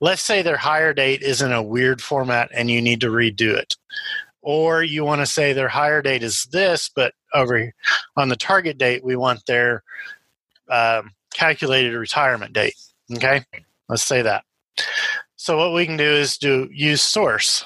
[0.00, 3.54] Let's say their higher date is in a weird format, and you need to redo
[3.54, 3.76] it,
[4.40, 7.74] or you want to say their higher date is this, but over here
[8.16, 9.82] on the target date we want their
[10.70, 12.74] um, calculated retirement date.
[13.12, 13.44] Okay,
[13.88, 14.44] let's say that.
[15.36, 17.64] So what we can do is do use source.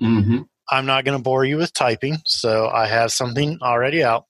[0.00, 0.42] Mm-hmm.
[0.70, 4.26] I'm not going to bore you with typing, so I have something already out.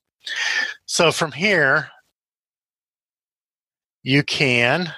[0.87, 1.91] So from here,
[4.03, 4.93] you can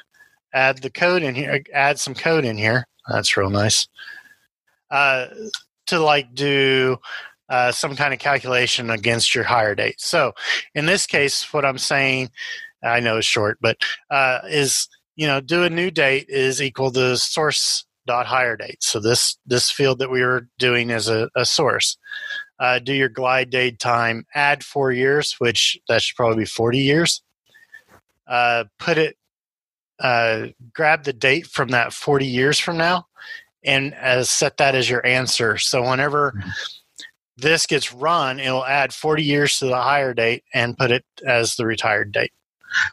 [0.55, 2.87] add the code in here, add some code in here.
[3.09, 3.89] That's real nice.
[4.91, 5.27] Uh,
[5.87, 6.99] to like do
[7.49, 10.01] uh, some kind of calculation against your hire date.
[10.01, 10.33] So
[10.75, 12.31] in this case, what I'm saying,
[12.83, 13.77] I know it's short, but
[14.11, 18.83] uh, is you know do a new date is equal to source dot hire date.
[18.83, 21.97] So this this field that we were doing is a, a source.
[22.59, 26.79] Uh, do your glide date time, add four years, which that should probably be 40
[26.79, 27.23] years.
[28.27, 29.17] Uh, put it,
[29.99, 33.07] uh, grab the date from that 40 years from now
[33.65, 35.59] and uh, set that as your answer.
[35.59, 36.35] So whenever
[37.37, 41.57] this gets run, it'll add 40 years to the hire date and put it as
[41.57, 42.33] the retired date.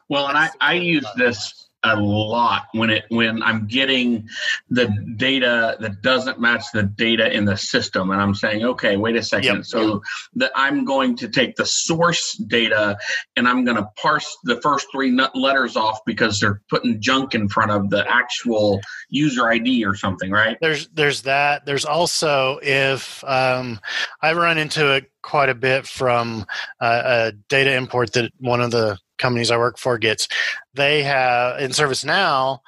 [0.09, 4.27] Well, and I, I use this a lot when it when I'm getting
[4.69, 4.87] the
[5.17, 9.23] data that doesn't match the data in the system, and I'm saying, okay, wait a
[9.23, 9.57] second.
[9.57, 9.65] Yep.
[9.65, 10.01] So
[10.35, 12.97] that I'm going to take the source data
[13.35, 17.35] and I'm going to parse the first three nut letters off because they're putting junk
[17.35, 20.57] in front of the actual user ID or something, right?
[20.61, 23.79] there's there's that there's also if um,
[24.21, 26.45] i run into it quite a bit from
[26.79, 30.27] uh, a data import that one of the companies i work for gets
[30.73, 32.60] they have in ServiceNow,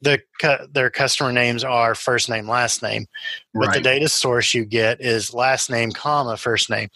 [0.00, 0.20] the
[0.72, 3.06] their customer names are first name last name
[3.54, 6.88] but the data source you get is last name comma first name.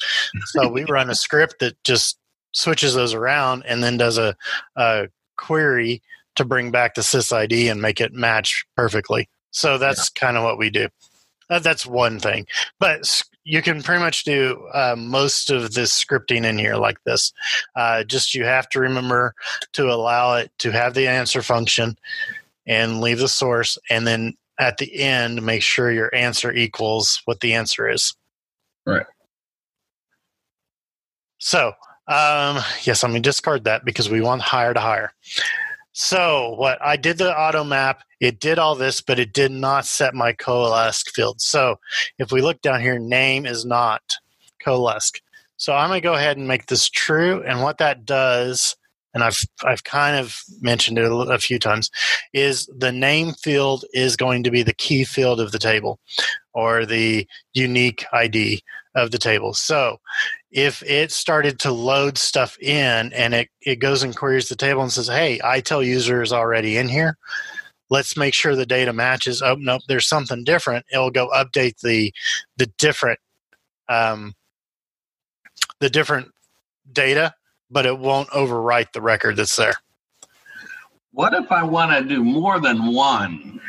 [0.47, 2.19] So we run a script that just
[2.53, 4.37] switches those around and then does a,
[4.77, 6.03] a query
[6.37, 9.29] to bring back the sysid and make it match perfectly.
[9.51, 10.89] So that's kind of what we do.
[11.49, 12.47] That's one thing.
[12.79, 17.33] But you can pretty much do uh, most of this scripting in here like this.
[17.75, 19.35] Uh, just you have to remember
[19.73, 21.97] to allow it to have the answer function
[22.67, 27.41] and leave the source and then at the end make sure your answer equals what
[27.41, 28.15] the answer is.
[28.85, 29.07] Right.
[31.39, 31.69] so
[32.09, 35.13] um, yes i'm going to discard that because we want higher to hire
[35.93, 36.79] so what?
[36.83, 38.03] I did the auto map.
[38.21, 41.41] It did all this but it did not set my coalesce field.
[41.41, 41.79] So
[42.19, 44.03] if we look down here name is not
[44.63, 45.13] coalesce.
[45.57, 47.43] So i'm to go ahead and make this true.
[47.45, 48.77] And what that does
[49.15, 51.91] and i've i've kind of mentioned it a few times
[52.33, 55.99] is the name field is going to be the key field of the table
[56.55, 58.63] or the unique id
[58.95, 59.55] of the table.
[59.55, 59.99] So
[60.51, 64.83] if it started to load stuff in and it, it goes and queries the table
[64.83, 67.17] and says hey ITIL user is already in here.
[67.91, 69.43] Let's make sure the data matches.
[69.43, 70.87] Oh nope there's something different.
[70.93, 72.13] It'll go update the
[72.57, 73.19] the different
[73.89, 74.35] um,
[75.81, 76.31] the different
[76.91, 77.35] data
[77.71, 79.75] but it won't overwrite the record that's there.
[81.13, 83.61] What if I want to do more than one?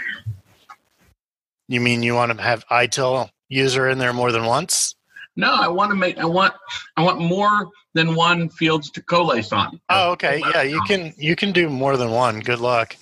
[1.67, 4.95] you mean you want to have ITIL user in there more than once
[5.35, 6.17] No, I want to make.
[6.17, 6.53] I want.
[6.95, 9.79] I want more than one fields to coalesce on.
[9.89, 12.95] oh okay yeah you can you can do more than one good luck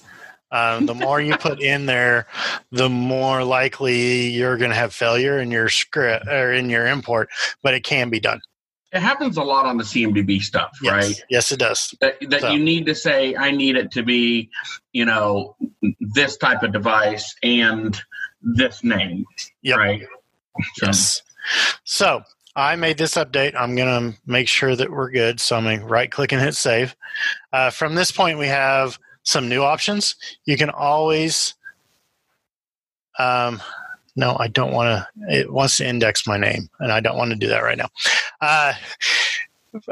[0.51, 2.27] Um, the more you put in there,
[2.73, 7.29] the more likely you're going to have failure in your script or in your import.
[7.63, 8.41] But it can be done.
[8.91, 10.91] It happens a lot on the CMDB stuff, Yes.
[10.91, 11.23] right?
[11.29, 11.95] Yes, it does.
[12.01, 14.49] That, that So- you need to say, I need it to be,
[14.91, 15.55] you know,
[16.15, 17.97] this type of device and
[18.41, 19.23] this name,
[19.61, 19.77] Yep.
[19.77, 20.01] right?
[20.75, 21.21] So, Yes.
[21.84, 22.23] So
[22.56, 23.56] I made this update.
[23.56, 25.39] I'm going to make sure that we're good.
[25.39, 26.95] So I'm going to right click and hit save.
[27.54, 30.15] Uh, from this point, we have some new options.
[30.45, 31.54] You can always,
[33.19, 33.62] um,
[34.15, 37.32] no, I don't want to, it wants to index my name, and I don't want
[37.32, 37.89] to do that right now.
[38.41, 38.73] Uh,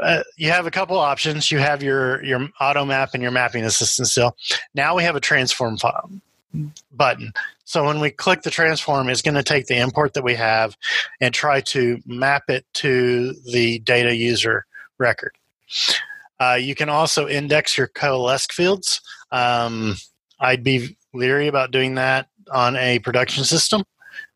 [0.02, 1.50] uh, you have a couple options.
[1.50, 4.36] You have your your auto map and your mapping assistant still.
[4.74, 6.10] Now we have a transform file
[6.92, 7.32] button.
[7.64, 10.76] So when we click the transform, it's going to take the import that we have
[11.20, 14.66] and try to map it to the data user
[14.98, 15.32] record.
[16.40, 19.00] Uh, you can also index your coalesce fields.
[19.30, 19.96] Um,
[20.40, 23.84] I'd be leery about doing that on a production system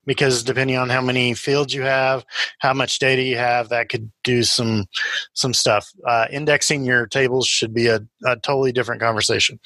[0.07, 2.25] because depending on how many fields you have,
[2.59, 4.85] how much data you have, that could do some
[5.33, 5.91] some stuff.
[6.07, 9.59] Uh, indexing your tables should be a, a totally different conversation.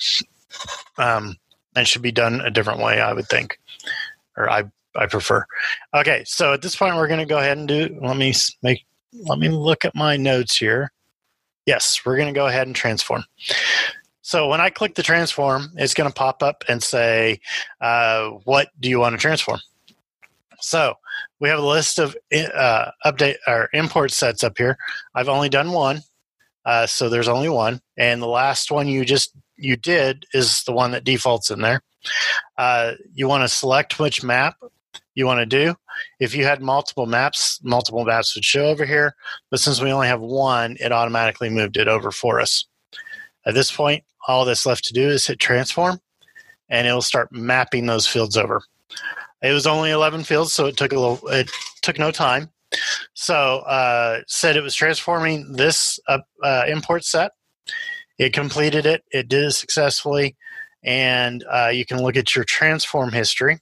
[0.97, 1.37] Um,
[1.77, 3.59] and should be done a different way, I would think,
[4.37, 4.65] or I
[4.97, 5.45] I prefer.
[5.95, 7.99] Okay, so at this point, we're going to go ahead and do.
[8.03, 8.85] Let me make.
[9.13, 10.93] Let me look at my notes here.
[11.67, 13.25] Yes, we're going to go ahead and transform.
[14.23, 17.41] So when I click the transform, it's going to pop up and say,
[17.81, 19.61] uh, "What do you want to transform?"
[20.61, 20.95] So
[21.39, 24.77] we have a list of uh, update or import sets up here.
[25.15, 26.03] I've only done one,
[26.65, 30.73] uh, so there's only one, and the last one you just you did is the
[30.73, 31.83] one that defaults in there.
[32.57, 34.57] Uh, you want to select which map
[35.15, 35.75] you want to do.
[36.21, 39.17] If you had multiple maps, multiple maps would show over here,
[39.51, 42.65] but since we only have one, it automatically moved it over for us.
[43.45, 46.01] At this point, all that's left to do is hit transform,
[46.69, 48.63] and it will start mapping those fields over.
[49.43, 51.27] It was only 11 fields, so it took a little.
[51.29, 51.51] It
[51.83, 52.51] took no time.
[53.15, 57.33] So uh, said it was transforming this uh, uh, import set.
[58.19, 59.05] It completed it.
[59.13, 60.37] It did it successfully,
[60.83, 63.61] and uh, you can look at your transform history.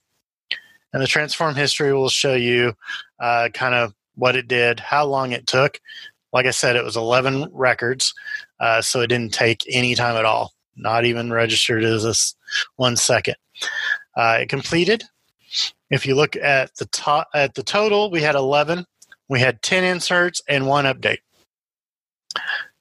[0.93, 2.73] And the transform history will show you
[3.19, 5.79] uh, kind of what it did, how long it took.
[6.33, 8.13] Like I said, it was 11 records,
[8.59, 12.35] uh, so it didn't take any time at all, not even registered as this
[12.75, 13.35] one second.
[14.15, 15.03] Uh, it completed.
[15.89, 18.85] If you look at the top at the total, we had 11.
[19.29, 21.19] We had 10 inserts and one update.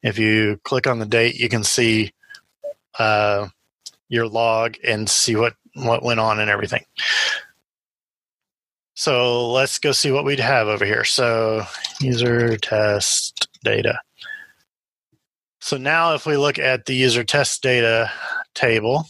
[0.07, 2.13] If you click on the date, you can see
[2.99, 3.49] uh,
[4.09, 6.85] your log and see what what went on and everything.
[8.95, 11.05] So let's go see what we'd have over here.
[11.05, 11.65] So
[12.01, 14.01] user test data.
[15.61, 18.11] So now if we look at the user test data
[18.55, 19.07] table,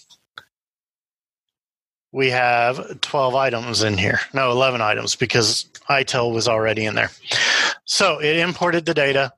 [2.11, 4.21] we have 12 items in here.
[4.33, 7.11] No, 11 items because ITIL was already in there.
[7.85, 9.33] So it imported the data.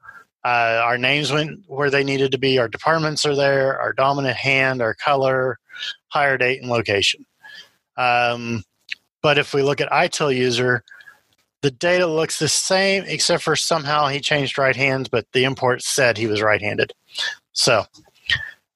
[0.44, 2.58] Uh, our names went where they needed to be.
[2.58, 3.78] Our departments are there.
[3.80, 5.58] Our dominant hand, our color,
[6.08, 7.26] hire date, and location.
[7.96, 8.62] Um,
[9.22, 10.84] but if we look at ITIL user,
[11.62, 15.82] the data looks the same except for somehow he changed right hands, but the import
[15.82, 16.92] said he was right-handed.
[17.52, 17.84] So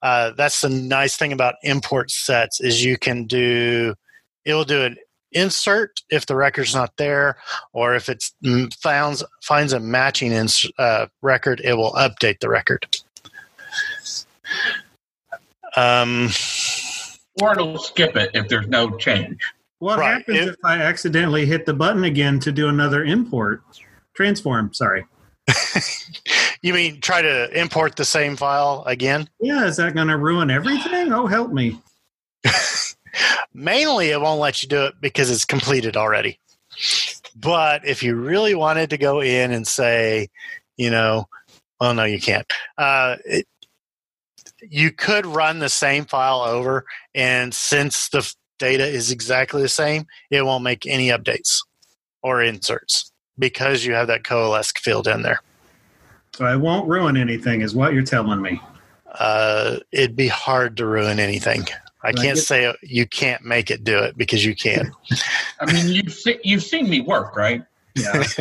[0.03, 3.95] uh, that's the nice thing about import sets is you can do
[4.45, 4.97] it will do an
[5.33, 7.37] insert if the record's not there,
[7.73, 8.25] or if it
[8.81, 12.87] finds finds a matching ins, uh, record, it will update the record.
[15.77, 16.29] Um,
[17.41, 19.41] or it'll skip it if there's no change.
[19.79, 20.19] What Right.
[20.19, 23.63] happens If- if I accidentally hit the button again to do another import?
[24.15, 25.07] Transform, sorry.
[26.63, 29.29] you mean try to import the same file again?
[29.41, 31.13] Yeah, is that going to ruin everything?
[31.13, 31.81] Oh, help me.
[33.55, 36.39] Mainly, it won't let you do it because it's completed already.
[37.37, 40.29] But if you really wanted to go in and say,
[40.77, 41.29] you know,
[41.81, 42.51] well, no, you can't.
[42.79, 43.47] Uh, it,
[44.63, 49.69] you could run the same file over, and since the f- data is exactly the
[49.69, 51.59] same, it won't make any updates
[52.23, 55.41] or inserts because you have that coalesce field in there.
[56.35, 58.63] So I won't ruin anything, is what you're telling me.
[59.19, 61.67] Uh, it'd be hard to ruin anything.
[62.05, 64.93] I can't say you can't make it do it because you can.
[65.61, 67.63] I mean, you've se- you've seen me work, right?
[67.95, 68.13] Yeah.
[68.35, 68.37] if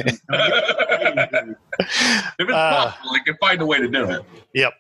[2.40, 4.22] it's Uh, possible, I can find a way to do it.
[4.54, 4.74] Yep.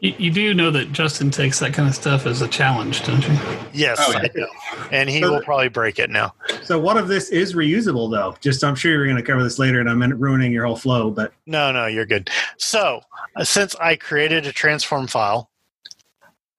[0.00, 3.26] You, you do know that Justin takes that kind of stuff as a challenge, don't
[3.26, 3.38] you?
[3.72, 4.18] Yes, Oh, yeah.
[4.22, 4.46] I do.
[4.90, 6.34] And he So will probably break it now.
[6.62, 8.36] so what if this is reusable though?
[8.40, 11.10] Just I'm sure you're going to cover this later, and I'm ruining your whole flow.
[11.10, 12.30] But No, no, you're good.
[12.58, 13.00] So,
[13.36, 15.50] uh, since I created a transform file,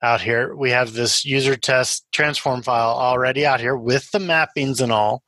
[0.02, 0.56] out here.
[0.56, 5.24] We have this user test transform file already out here with the mappings and all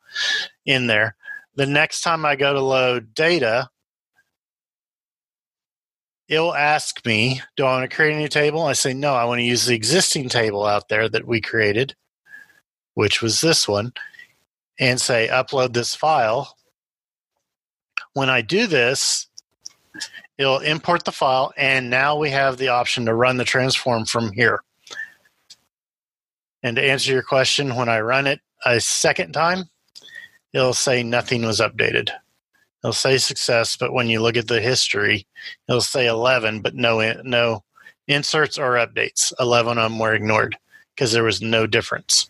[0.66, 1.16] in there.
[1.56, 3.70] The next time I go to load data,
[6.28, 8.64] it'll ask me, Do I want to create a new table?
[8.64, 11.96] I say, No, I want to use the existing table out there that we created,
[12.96, 13.94] which was this one,
[14.80, 16.58] and say, Upload this file.
[18.14, 19.28] When I do this,
[20.38, 24.32] it'll import the file, and now we have the option to run the transform from
[24.32, 24.64] here.
[26.64, 29.66] And to answer your question, when I run it a second time,
[30.54, 32.10] it'll say nothing was updated.
[32.84, 35.26] It'll say success, but when you look at the history,
[35.68, 37.64] it'll say 11, but no no
[38.08, 39.32] inserts or updates.
[39.40, 40.58] 11 of them were ignored
[40.96, 42.30] because there was no difference.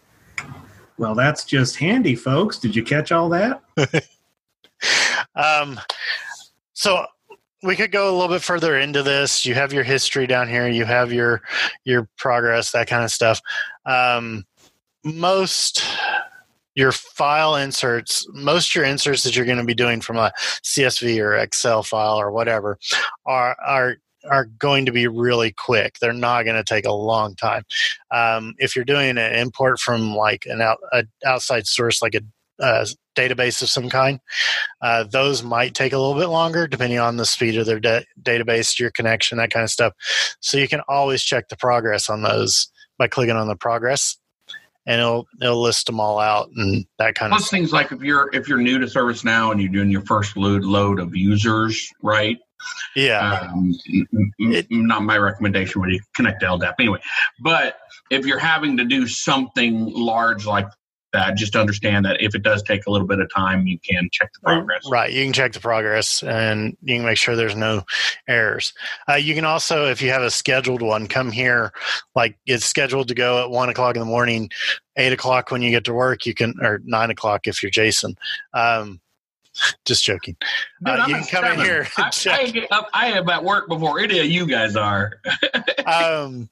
[0.98, 2.60] Well, that's just handy, folks.
[2.60, 3.64] Did you catch all that?
[5.36, 5.80] um,
[6.74, 7.06] so
[7.64, 9.46] we could go a little bit further into this.
[9.46, 10.68] You have your history down here.
[10.68, 11.42] You have your
[11.86, 13.40] your progress, that kind of stuff.
[13.86, 14.46] Um,
[15.04, 15.84] most
[16.76, 20.32] your file inserts, most your inserts that you're going to be doing from a
[20.64, 22.78] CSV or Excel file or whatever,
[23.26, 23.98] are are
[24.30, 26.00] are going to be really quick.
[26.00, 27.64] They're not going to take a long time.
[28.12, 30.80] Um, if you're doing an import from like an out,
[31.26, 32.22] outside source, like a,
[32.60, 34.20] a database of some kind,
[34.82, 38.06] uh, those might take a little bit longer depending on the speed of their da-
[38.22, 39.94] database, your connection, that kind of stuff.
[40.40, 44.18] So you can always check the progress on those by clicking on the progress
[44.86, 47.92] and it'll it'll list them all out and that kind of Plus of things like
[47.92, 51.16] if you're if you're new to ServiceNow and you're doing your first load load of
[51.16, 52.38] users, right?
[52.96, 53.74] yeah Um,
[54.40, 57.00] It- not my recommendation when you connect to LDAP anyway.
[57.42, 57.78] But
[58.10, 60.68] if you're having to do something large like
[61.14, 64.10] that, just understand that if it does take a little bit of time, you can
[64.12, 64.84] check the progress.
[64.90, 65.12] right.
[65.12, 67.84] You can check the progress and you can make sure there's no
[68.28, 68.74] errors.
[69.08, 71.72] Uh, you can also if you have a scheduled one come here.
[72.16, 74.50] Like it's scheduled to go at one o'clock in the morning
[74.98, 76.26] eight o'clock when you get to work.
[76.26, 78.16] You can or nine o'clock if you're jason.
[78.54, 79.00] Um,
[79.86, 80.36] just joking.
[80.84, 82.68] Dude, Uh, you can come in here I.
[82.72, 85.20] I, I am at work before any of you guys are.
[85.86, 86.50] um,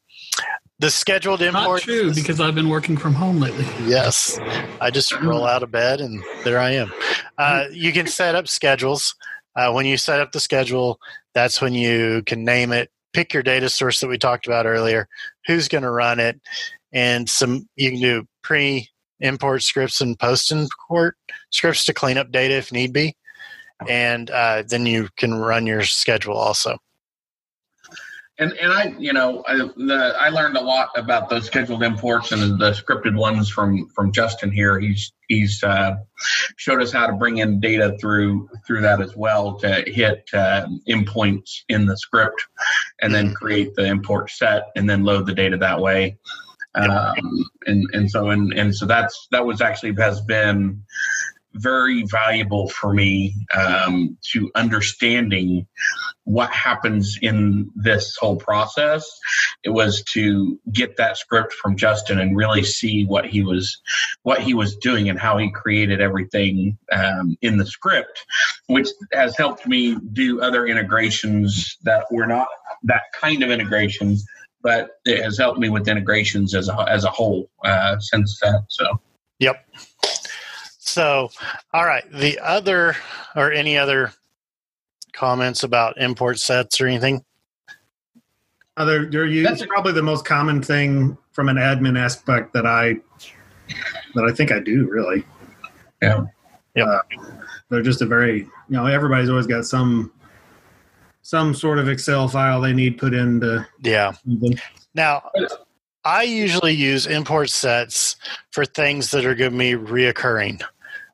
[0.81, 1.63] the scheduled import.
[1.63, 3.65] Not true because I've been working from home lately.
[3.85, 4.39] Yes.
[4.81, 6.91] I just roll out of bed and there I am.
[7.37, 9.15] Uh, you can set up schedules.
[9.55, 10.99] Uh, when you set up the schedule,
[11.35, 15.07] that's when you can name it, pick your data source that we talked about earlier,
[15.45, 16.41] who's going to run it,
[16.91, 21.15] and some you can do pre import scripts and post import
[21.51, 23.15] scripts to clean up data if need be.
[23.87, 26.77] And uh, then you can run your schedule also.
[28.41, 32.31] And and I, you know, I, the, I learned a lot about those scheduled imports
[32.31, 34.79] and the scripted ones from from Justin here.
[34.79, 35.97] He's he's uh,
[36.57, 40.65] showed us how to bring in data through through that as well to hit uh,
[40.89, 42.43] endpoints in the script,
[42.99, 46.17] and then create the import set and then load the data that way.
[46.73, 47.13] Um,
[47.67, 50.83] and and so and and so that's that was actually has been
[51.53, 55.67] very valuable for me um, to understanding
[56.23, 59.05] what happens in this whole process.
[59.63, 63.81] It was to get that script from Justin and really see what he was
[64.23, 68.25] what he was doing and how he created everything um, in the script,
[68.67, 72.47] which has helped me do other integrations that were not
[72.83, 74.25] that kind of integrations.
[74.63, 78.65] But it has helped me with integrations as a, as a whole uh, since that.
[78.69, 79.01] So
[79.41, 79.65] Yep.
[80.91, 81.29] So,
[81.73, 82.03] all right.
[82.11, 82.97] The other
[83.35, 84.11] or any other
[85.13, 87.23] comments about import sets or anything?
[88.75, 92.65] Uh, they're, they're used, That's probably the most common thing from an admin aspect that
[92.65, 92.95] I
[94.15, 95.23] that I think I do really.
[96.01, 96.25] yeah.
[96.75, 96.99] Yeah.
[97.69, 100.11] They're just a very you know everybody's always got some
[101.21, 104.11] some sort of Excel file they need put into Yeah.
[104.25, 104.59] something.
[104.93, 105.29] Now,
[106.03, 108.17] I usually use import sets
[108.51, 110.61] for things that are going to be reoccurring.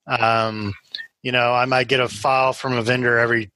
[0.08, 0.74] Um,
[1.22, 3.52] you know, I might get a file from a vendor every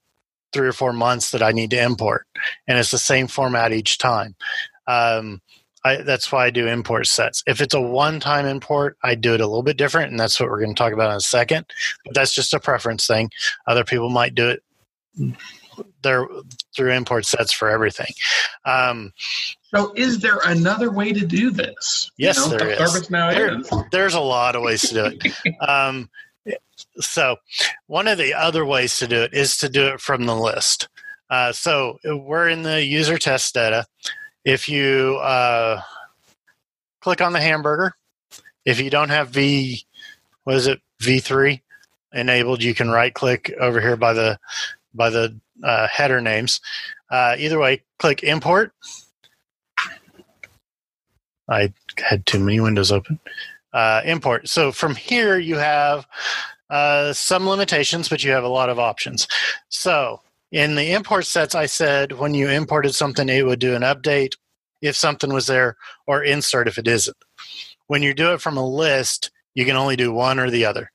[0.52, 2.26] three or four months that I need to import,
[2.66, 4.34] and it's the same format each time.
[4.86, 5.40] Um,
[5.84, 7.42] I, that's why I do import sets.
[7.46, 10.48] If it's a one-time import, I do it a little bit different, and that's what
[10.48, 11.66] we're going to talk about in a second.
[12.04, 13.30] But that's just a preference thing.
[13.66, 14.62] Other people might do it
[16.02, 16.26] there
[16.76, 18.12] through import sets for everything.
[18.64, 19.12] Um,
[19.74, 22.10] So, is there another way to do this?
[22.16, 22.78] Yes, there is.
[22.78, 23.70] ServiceNow There- is.
[23.90, 25.56] there's a lot of ways to do it.
[25.68, 26.10] Um,
[27.00, 27.36] so,
[27.86, 30.88] one of the other ways to do it is to do it from the list.
[31.30, 33.86] Uh, so, we're in the user test data.
[34.44, 35.80] If you uh,
[37.00, 37.94] click on the hamburger,
[38.64, 39.84] if you don't have V,
[40.44, 41.60] what is it, V3
[42.12, 44.38] enabled, you can right click over here by the
[44.94, 46.60] by the uh, header names.
[47.10, 48.72] Uh, either way, click import
[51.48, 53.18] I had too many windows open.
[53.72, 54.48] Uh, import.
[54.48, 56.06] So from here, you have
[56.72, 59.28] uh, some limitations, but you have a lot of options.
[59.68, 63.82] So in the import sets, I said when you imported something, it would do an
[63.82, 64.36] update
[64.80, 67.16] if something was there or insert if it isn't.
[67.88, 70.90] When you do it from a list, you can only do one or the other.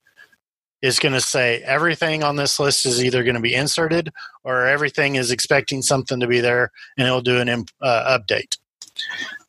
[0.82, 4.11] It's going to say everything on this list is either going to be inserted
[4.43, 8.57] or everything is expecting something to be there and it'll do an imp, uh, update.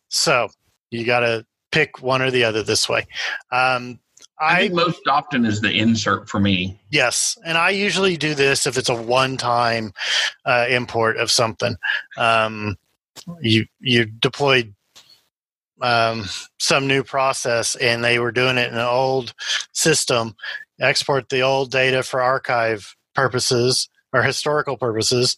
[0.09, 0.49] So
[0.91, 3.07] you got to pick one or the other this way.
[3.51, 3.99] Um,
[4.41, 6.81] I, I think most often is the insert for me.
[6.91, 9.93] Yes, and I usually do this if it's a one-time
[10.45, 11.77] uh, import of something.
[12.17, 12.77] Um,
[13.41, 14.75] you you deployed
[15.81, 16.25] um,
[16.59, 19.35] some new process, and they were doing it in an old
[19.73, 20.35] system.
[20.81, 25.37] Export the old data for archive purposes or historical purposes.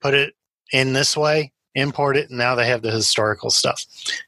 [0.00, 0.34] Put it
[0.72, 1.52] in this way.
[1.74, 3.84] Import it, and now they have the historical stuff.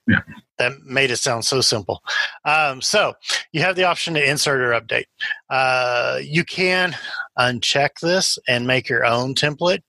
[0.07, 0.21] Yeah.
[0.61, 2.02] That made it sound so simple.
[2.44, 3.14] Um, so
[3.52, 5.06] you have the option to insert or update.
[5.48, 6.94] Uh, you can
[7.38, 9.82] uncheck this and make your own template,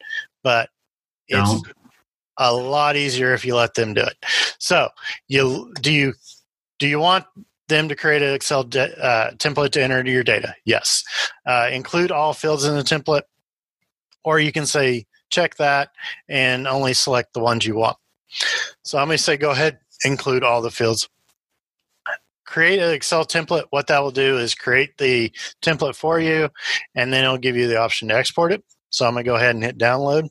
[0.44, 0.70] but
[1.28, 1.68] it's Don't.
[2.38, 4.16] a lot easier if you let them do it.
[4.60, 4.90] So
[5.28, 6.14] you do you
[6.80, 7.26] do you want
[7.68, 10.56] them to create an Excel de- uh, template to enter your data?
[10.64, 11.04] Yes.
[11.46, 13.24] Uh, include all fields in the template,
[14.24, 15.90] or you can say check that
[16.30, 17.98] and only select the ones you want.
[18.84, 21.10] So I'm going to say go ahead, include all the fields.
[22.46, 23.66] Create an Excel template.
[23.70, 25.32] What that will do is create the
[25.62, 26.50] template for you,
[26.96, 28.64] and then it'll give you the option to export it.
[28.90, 30.30] So I'm going to go ahead and hit download.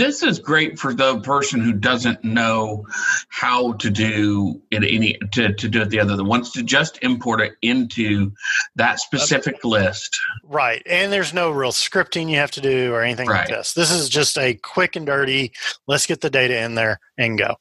[0.00, 2.86] This is great for the person who doesn't know
[3.28, 6.98] how to do it any to, to do it the other that wants to just
[7.02, 8.32] import it into
[8.76, 10.18] that specific list.
[10.42, 10.82] Right.
[10.86, 13.40] And there's no real scripting you have to do or anything Right.
[13.40, 13.74] like this.
[13.74, 15.52] This is just a quick and dirty,
[15.86, 17.56] let's get the data in there and go.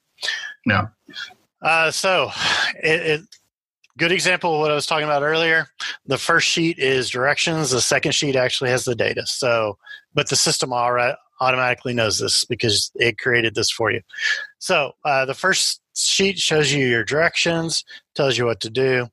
[0.66, 0.88] No.
[1.62, 2.32] Uh, so,
[2.82, 3.22] it, it,
[3.98, 5.68] good example of what I was talking about earlier.
[6.06, 9.24] The first sheet is directions, the second sheet actually has the data.
[9.26, 9.78] So,
[10.14, 14.02] but the system already automatically knows this because it created this for you.
[14.60, 17.84] So, uh, the first sheet shows you your directions,
[18.16, 19.08] tells you what to do.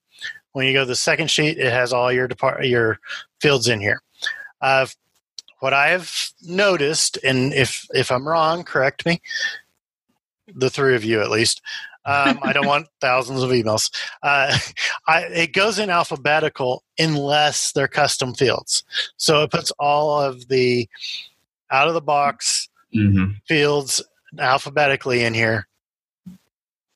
[0.53, 2.99] When you go to the second sheet, it has all your depart your
[3.41, 4.03] fields in here.
[4.61, 4.87] Uh,
[5.61, 6.13] what I have
[6.43, 9.21] noticed, and if if I'm wrong, correct me.
[10.55, 11.61] The three of you, at least.
[12.05, 13.91] Um, I don't want thousands of emails.
[14.23, 14.57] Uh,
[15.09, 18.85] I, it goes in alphabetical unless they're custom fields.
[19.17, 20.89] So it puts all of the
[21.71, 24.03] out of the box hmm fields
[24.39, 25.67] alphabetically in here,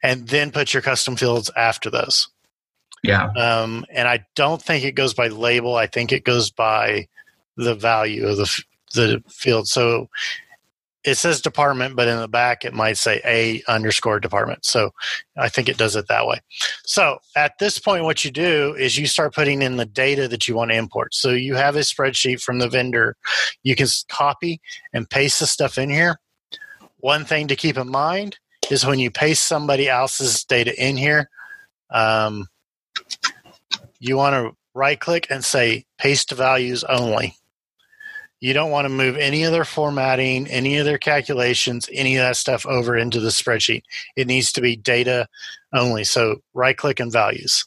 [0.03, 2.29] and then put your custom fields after those.
[3.03, 3.31] Yeah.
[3.37, 5.77] Um, and I don't think it goes by label.
[5.77, 7.09] I think it goes by
[7.57, 8.65] the value of the f-
[8.95, 9.69] the field.
[9.69, 10.09] So
[11.05, 14.65] it says department, but in the back it might say a underscore department.
[14.65, 14.91] So
[15.37, 16.41] I think it does it that way.
[16.85, 20.47] So at this point, what you do is you start putting in the data that
[20.47, 21.15] you want to import.
[21.15, 23.17] So you have a spreadsheet from the vendor.
[23.63, 24.61] You can copy
[24.93, 26.19] and paste the stuff in here.
[26.99, 28.39] One thing to keep in mind
[28.71, 31.31] is when you paste somebody else's data in here,
[31.91, 32.47] um,
[33.99, 37.35] you want to right click and say paste values only.
[38.41, 42.23] You don't want to move any of their formatting, any of their calculations, any of
[42.23, 43.83] that stuff over into the spreadsheet.
[44.17, 45.29] It needs to be data
[45.75, 46.05] only.
[46.05, 47.67] So right click and values.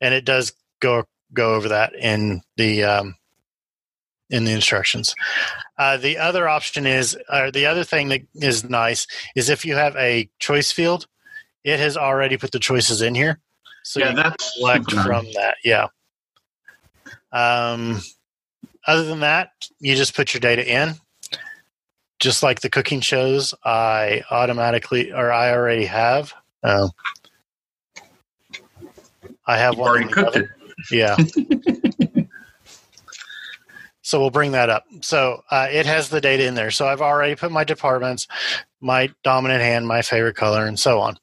[0.00, 3.16] And it does go go over that in the um,
[4.30, 5.14] in the instructions.
[5.78, 9.74] Uh, the other option is, or the other thing that is nice is if you
[9.74, 11.06] have a choice field,
[11.64, 13.40] it has already put the choices in here.
[13.82, 15.06] So yeah, you that's select nice.
[15.06, 15.56] from that.
[15.64, 15.86] Yeah.
[17.32, 18.00] Um,
[18.86, 20.94] other than that, you just put your data in.
[22.20, 26.32] Just like the cooking shows, I automatically or I already have.
[26.62, 26.88] Uh,
[29.46, 29.90] I have You've one.
[29.90, 30.48] already cooked oven.
[30.90, 30.90] it.
[30.90, 32.24] Yeah.
[34.02, 34.84] so we'll bring that up.
[35.02, 36.70] So uh, it has the data in there.
[36.70, 38.26] So I've already put my departments,
[38.80, 41.16] my dominant hand, my favorite color, and so on.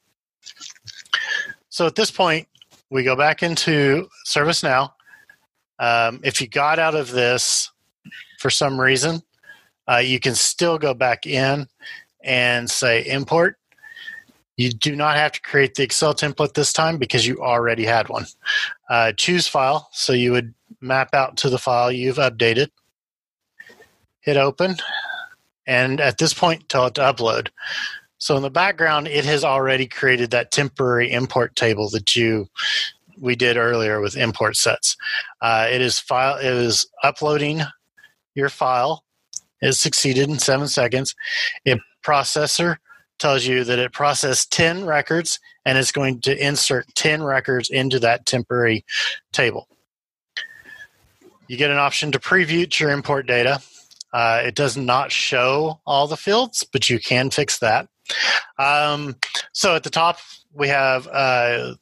[1.69, 2.47] So at this point,
[2.89, 4.91] we go back into ServiceNow.
[5.81, 7.71] Um, if you got out of this
[8.39, 9.23] for some reason,
[9.89, 11.67] uh, you can still go back in
[12.23, 13.57] and say import.
[14.57, 18.09] You do not have to create the Excel template this time because you already had
[18.09, 18.27] one.
[18.91, 22.69] Uh, choose file, so you would map out to the file you've updated.
[24.19, 24.75] Hit open,
[25.65, 27.47] and at this point, tell it to upload.
[28.19, 32.49] So in the background, it has already created that temporary import table that you
[33.21, 34.97] we did earlier with import sets.
[35.41, 36.37] Uh, it is file.
[36.37, 37.61] It is uploading
[38.35, 39.03] your file.
[39.61, 41.15] It succeeded in seven seconds.
[41.63, 42.77] It processor
[43.19, 47.99] tells you that it processed 10 records and it's going to insert 10 records into
[47.99, 48.83] that temporary
[49.31, 49.67] table.
[51.47, 53.61] You get an option to preview your import data.
[54.11, 57.87] Uh, it does not show all the fields, but you can fix that.
[58.57, 59.15] Um,
[59.53, 60.17] so at the top,
[60.53, 61.75] we have a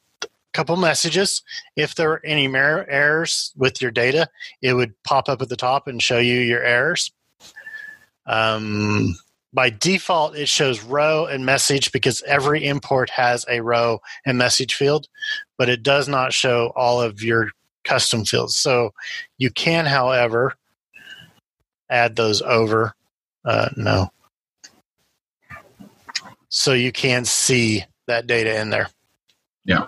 [0.52, 1.42] couple messages.
[1.76, 4.28] If there are any errors with your data,
[4.62, 7.12] it would pop up at the top and show you your errors.
[8.26, 9.16] Um,
[9.52, 14.74] by default, it shows row and message because every import has a row and message
[14.74, 15.08] field,
[15.58, 17.50] but it does not show all of your
[17.84, 18.56] custom fields.
[18.56, 18.94] So
[19.38, 20.54] you can, however,
[21.88, 22.94] add those over.
[23.44, 24.10] Uh, no.
[26.48, 28.90] So you can see that data in there.
[29.70, 29.86] Yeah.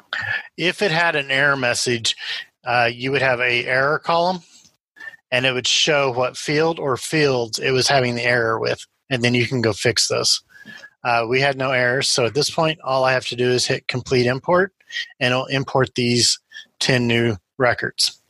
[0.56, 2.16] If it had an error message,
[2.64, 4.40] uh, you would have a error column
[5.30, 9.22] and it would show what field or fields it was having the error with and
[9.22, 10.42] then you can go fix those.
[11.04, 13.66] Uh, we had no errors, so at this point, all I have to do is
[13.66, 14.72] hit complete import,
[15.18, 16.38] and it'll import these
[16.78, 18.21] 10 new records.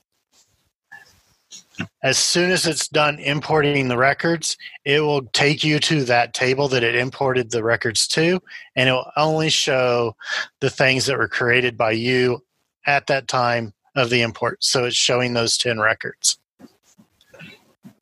[2.03, 6.69] As soon as it's done importing the records, it will take you to that table
[6.69, 8.41] that it imported the records to,
[8.77, 10.17] and it will only show
[10.61, 12.45] the things that were created by you
[12.87, 14.63] at that time of the import.
[14.65, 16.39] So it's showing those 10 records.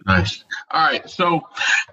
[0.07, 0.45] Nice.
[0.71, 1.09] All right.
[1.09, 1.43] So,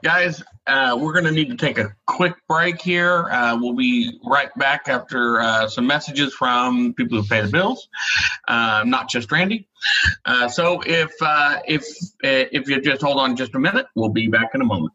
[0.04, 3.30] guys, uh, we're going to need to take a quick break here.
[3.30, 7.88] Uh, we'll be right back after uh, some messages from people who pay the bills,
[8.48, 9.68] uh, not just Randy.
[10.26, 11.86] Uh, so, if uh, if
[12.22, 14.94] if you just hold on just a minute, we'll be back in a moment.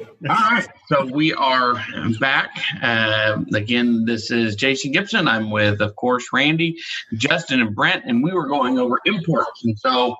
[0.00, 1.74] All right, so we are
[2.18, 2.50] back.
[2.82, 5.28] Uh, again, this is Jason Gibson.
[5.28, 6.76] I'm with, of course, Randy,
[7.14, 9.64] Justin, and Brent, and we were going over imports.
[9.64, 10.16] And so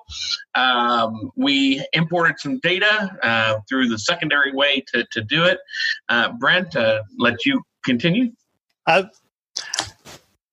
[0.53, 5.59] um, we imported some data uh, through the secondary way to, to do it.
[6.07, 8.31] Uh, Brent, uh, let you continue.
[8.85, 9.03] Uh,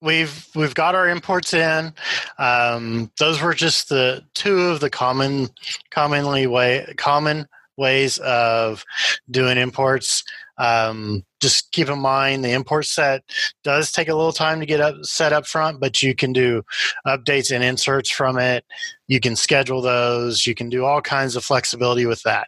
[0.01, 1.93] we've we've got our imports in.
[2.37, 5.49] Um, those were just the two of the common,
[5.91, 7.47] commonly way common
[7.77, 8.83] ways of
[9.29, 10.23] doing imports.
[10.57, 13.23] Um, just keep in mind the import set
[13.63, 16.63] does take a little time to get up set up front, but you can do
[17.07, 18.63] updates and inserts from it.
[19.07, 20.45] You can schedule those.
[20.45, 22.47] You can do all kinds of flexibility with that.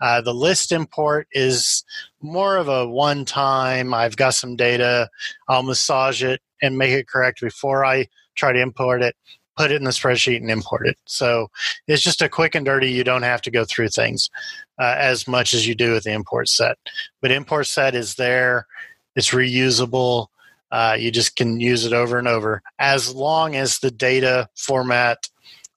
[0.00, 1.84] Uh, the list import is
[2.20, 3.94] more of a one time.
[3.94, 5.08] I've got some data.
[5.48, 9.16] I'll massage it and make it correct before I try to import it
[9.56, 10.98] put it in the spreadsheet and import it.
[11.06, 11.48] So
[11.88, 12.90] it's just a quick and dirty.
[12.90, 14.30] You don't have to go through things
[14.78, 16.78] uh, as much as you do with the import set.
[17.20, 18.66] But import set is there.
[19.14, 20.28] It's reusable.
[20.70, 25.28] Uh, you just can use it over and over as long as the data format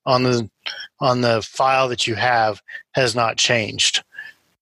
[0.05, 0.49] on the
[0.99, 2.61] on the file that you have
[2.93, 4.03] has not changed.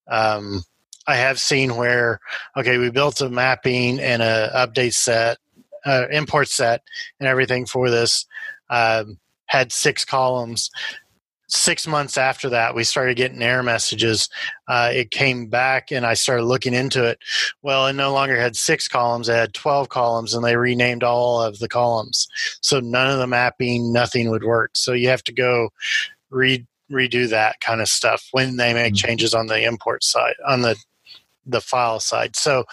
[0.07, 0.63] Um,
[1.07, 2.19] I have seen where
[2.57, 5.37] okay, we built a mapping and a update set,
[5.85, 6.83] uh, import set,
[7.19, 8.25] and everything for this,
[8.69, 10.69] um, had six columns.
[11.47, 14.29] Six months after that, we started getting error messages.
[14.67, 17.19] Uh, it came back, and I started looking into it.
[17.61, 21.41] Well, it no longer had six columns; it had twelve columns, and they renamed all
[21.41, 22.27] of the columns.
[22.61, 24.71] So none of the mapping, nothing would work.
[24.75, 25.69] So you have to go
[26.29, 29.07] read redo that kind of stuff when they make mm-hmm.
[29.07, 30.75] changes on the import side on the
[31.45, 32.35] the file side.
[32.35, 32.65] So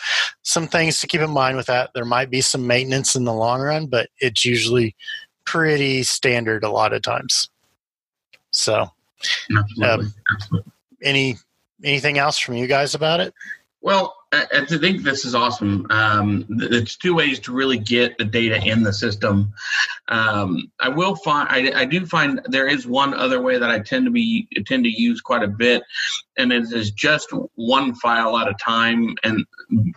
[0.43, 1.91] some things to keep in mind with that.
[1.95, 4.97] There might be some maintenance in the long run, but it's usually
[5.47, 7.49] pretty standard a lot of times.
[8.55, 8.90] So,
[9.57, 9.86] Absolutely.
[9.86, 10.72] Um, Absolutely.
[11.02, 11.36] any
[11.82, 13.34] anything else from you guys about it?
[13.80, 15.87] Well, I, think this is awesome.
[15.91, 19.55] Um, it's two ways to really get the data in the system.
[20.09, 23.80] Um, I will find I, I, do find there is one other way that I
[23.80, 25.82] tend to be tend to use quite a bit,
[26.37, 29.14] and it is just one file at a time.
[29.22, 29.47] And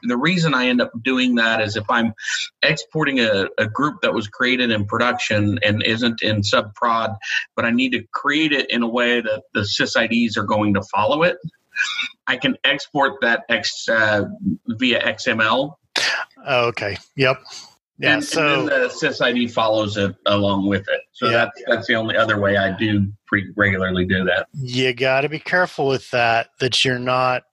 [0.04, 2.14] the reason I end up doing that is if I'm
[2.64, 7.18] exporting a, a group that was created in production and isn't in subprod,
[7.56, 10.84] but I need to create it in a way that the sysids are going to
[10.84, 11.38] follow it.
[12.28, 14.26] I can export that X uh,
[14.68, 15.76] via XML.
[16.46, 16.98] Oh, okay.
[17.16, 17.42] Yep.
[18.00, 18.14] Yeah.
[18.14, 21.02] And, so and the sysid follows it along with it.
[21.14, 21.32] So yeah.
[21.32, 24.48] that's that's the only other way I do pretty regularly do that.
[24.54, 26.50] You got to be careful with that.
[26.60, 27.44] That you're not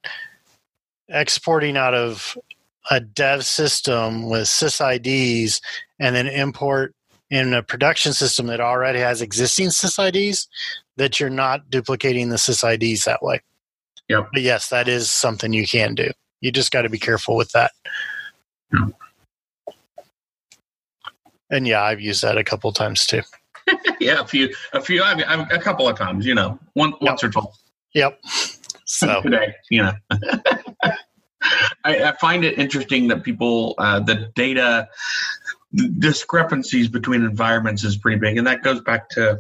[1.09, 2.37] exporting out of
[2.91, 5.61] a dev system with sysids
[5.99, 6.95] and then import
[7.31, 10.47] in a production system that already has existing sysids.
[10.97, 13.41] That you're not duplicating the sysids that way.
[14.09, 14.29] Yep.
[14.33, 16.11] But yes, that is something you can do.
[16.41, 17.73] You just got to be careful with that.
[18.73, 18.95] Yep.
[21.51, 23.23] And yeah, I've used that a couple times too.
[24.01, 26.27] yeah, a few, a few, I mean, a couple of times.
[26.27, 27.01] You know, one, yep.
[27.01, 27.63] once or twice.
[27.95, 28.21] Yep.
[28.85, 29.93] So today, you know.
[31.85, 34.89] I, I find it interesting that people uh, the data
[35.99, 39.39] discrepancies between environments is pretty big, and that goes back to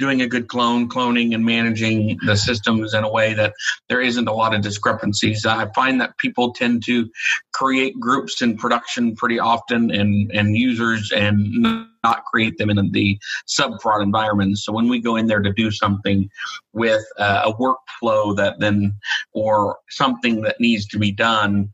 [0.00, 3.52] doing a good clone, cloning, and managing the systems in a way that
[3.88, 5.46] there isn't a lot of discrepancies.
[5.46, 7.08] I find that people tend to
[7.52, 13.18] create groups in production pretty often and, and users and not create them in the
[13.46, 14.64] sub prod environments.
[14.64, 16.30] So when we go in there to do something
[16.72, 18.94] with uh, a workflow that then,
[19.32, 21.70] or something that needs to be done,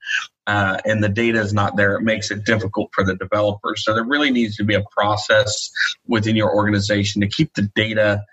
[0.46, 3.84] uh, and the data is not there, it makes it difficult for the developers.
[3.84, 5.70] So there really needs to be a process
[6.06, 8.24] within your organization to keep the data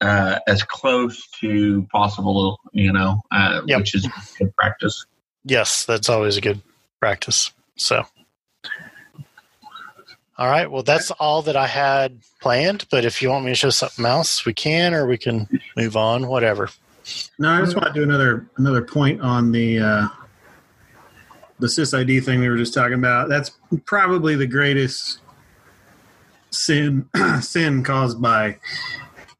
[0.00, 3.80] uh, as close to possible, you know, uh, yep.
[3.80, 4.06] which is
[4.38, 5.06] good practice.
[5.44, 6.60] Yes, that's always a good
[7.00, 7.52] practice.
[7.76, 8.04] So,
[10.36, 10.70] all right.
[10.70, 12.86] Well, that's all that I had planned.
[12.90, 15.96] But if you want me to show something else, we can, or we can move
[15.96, 16.28] on.
[16.28, 16.70] Whatever.
[17.38, 20.08] No, I just want to do another another point on the uh,
[21.58, 23.52] the sysid thing we were just talking about that's
[23.84, 25.20] probably the greatest
[26.50, 27.08] sin
[27.40, 28.56] sin caused by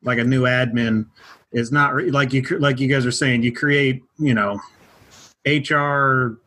[0.03, 1.07] like a new admin
[1.53, 4.61] is not like you like you guys are saying you create you know
[5.47, 6.39] hr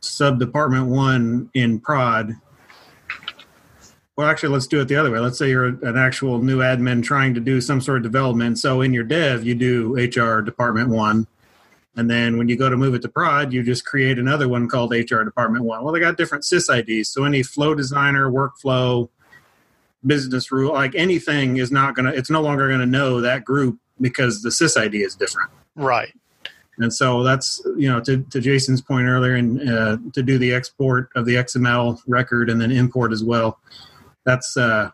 [0.00, 2.32] sub department one in prod.
[4.16, 5.18] Well actually let's do it the other way.
[5.18, 8.58] Let's say you're an actual new admin trying to do some sort of development.
[8.58, 11.26] So in your dev you do hr department one
[11.96, 14.68] and then when you go to move it to prod, you just create another one
[14.68, 15.84] called HR Department One.
[15.84, 17.08] Well, they got different sysids.
[17.08, 19.08] So any flow designer, workflow,
[20.04, 23.44] business rule, like anything is not going to, it's no longer going to know that
[23.44, 25.50] group because the sysid is different.
[25.76, 26.12] Right.
[26.78, 30.52] And so that's, you know, to, to Jason's point earlier, and uh, to do the
[30.52, 33.60] export of the XML record and then import as well.
[34.24, 34.90] That's, uh,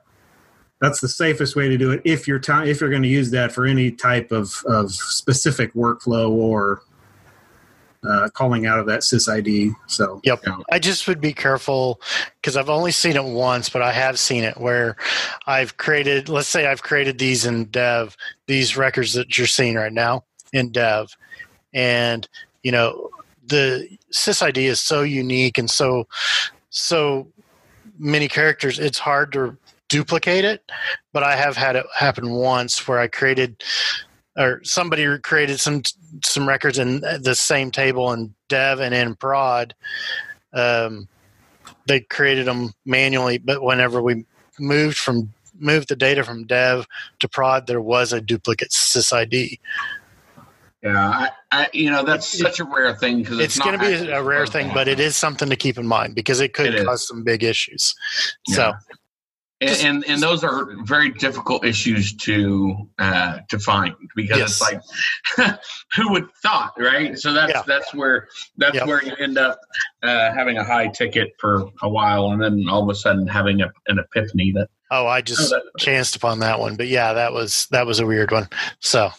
[0.81, 3.31] that's the safest way to do it if you're t- if you're going to use
[3.33, 6.83] that for any type of, of specific workflow or
[8.09, 9.75] uh, calling out of that sysid.
[9.87, 10.41] So, yep.
[10.45, 10.65] You know.
[10.71, 12.01] I just would be careful
[12.41, 14.97] because I've only seen it once, but I have seen it where
[15.47, 19.93] I've created, let's say I've created these in dev, these records that you're seeing right
[19.93, 21.17] now in dev.
[21.73, 22.29] And,
[22.63, 23.11] you know,
[23.47, 26.09] the sysid is so unique and so,
[26.71, 27.27] so
[27.99, 29.57] many characters, it's hard to
[29.89, 30.71] duplicate it.
[31.13, 33.63] But I have had it happen once where I created
[34.37, 35.83] or somebody created some
[36.24, 39.74] some records in the same table in dev and in prod.
[40.53, 41.09] Um,
[41.87, 44.24] they created them manually but whenever we
[44.59, 46.87] moved from moved the data from dev
[47.18, 49.59] to prod there was a duplicate sysid
[50.83, 53.85] yeah I, I, you know that's such a rare thing because it's, it's going to
[53.85, 56.74] be a rare thing but it is something to keep in mind because it could
[56.74, 57.95] it cause some big issues.
[58.49, 58.57] Yeah.
[58.57, 58.72] so
[59.61, 64.51] and, and, and those are very difficult issues to uh, to find because yes.
[64.51, 65.61] it's like
[65.97, 67.19] who would thought right?
[67.19, 67.63] So that's yeah.
[67.67, 69.61] that's where that's where you end up
[70.03, 73.61] uh, having a high ticket for a while and then all of a sudden having
[73.61, 76.77] a, an epiphany that oh i just oh, chanced upon that one.
[76.77, 78.49] But yeah that was that was a weird one.
[78.81, 79.11] So.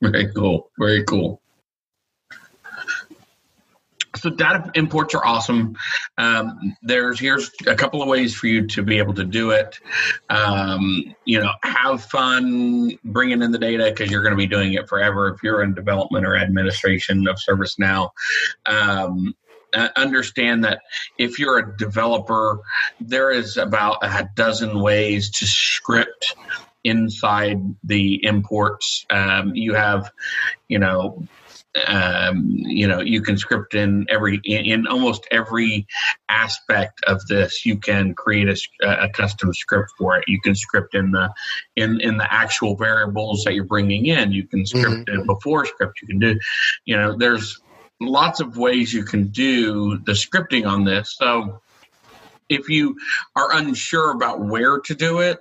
[0.00, 0.70] Very cool.
[0.78, 1.42] Very cool
[4.20, 5.76] so data imports are awesome.
[6.16, 9.78] Um, there's here's a couple of ways for you to be able to do it.
[10.28, 14.74] Um, you know, have fun bringing in the data because you're going to be doing
[14.74, 18.10] it forever if you're in development or administration of ServiceNow.
[18.66, 19.34] Um,
[19.96, 20.80] understand that
[21.18, 22.60] if you're a developer,
[23.00, 26.34] there is about a dozen ways to script
[26.84, 29.04] inside the imports.
[29.10, 30.10] Um, you have,
[30.68, 31.26] you know,
[31.86, 35.86] um, you know you can script in every in, in, almost every
[36.28, 40.24] aspect of this you can create a, a, custom script for it.
[40.28, 41.32] You can script in the
[41.76, 44.32] in in the actual variables that you're bringing in.
[44.32, 45.20] You can script mm-hmm.
[45.20, 46.00] it before script.
[46.02, 46.38] You can do
[46.84, 47.60] you know there's
[48.00, 51.16] lots of ways you can do the scripting on this.
[51.18, 51.60] So
[52.48, 52.96] if you
[53.36, 55.38] are unsure about where to do it,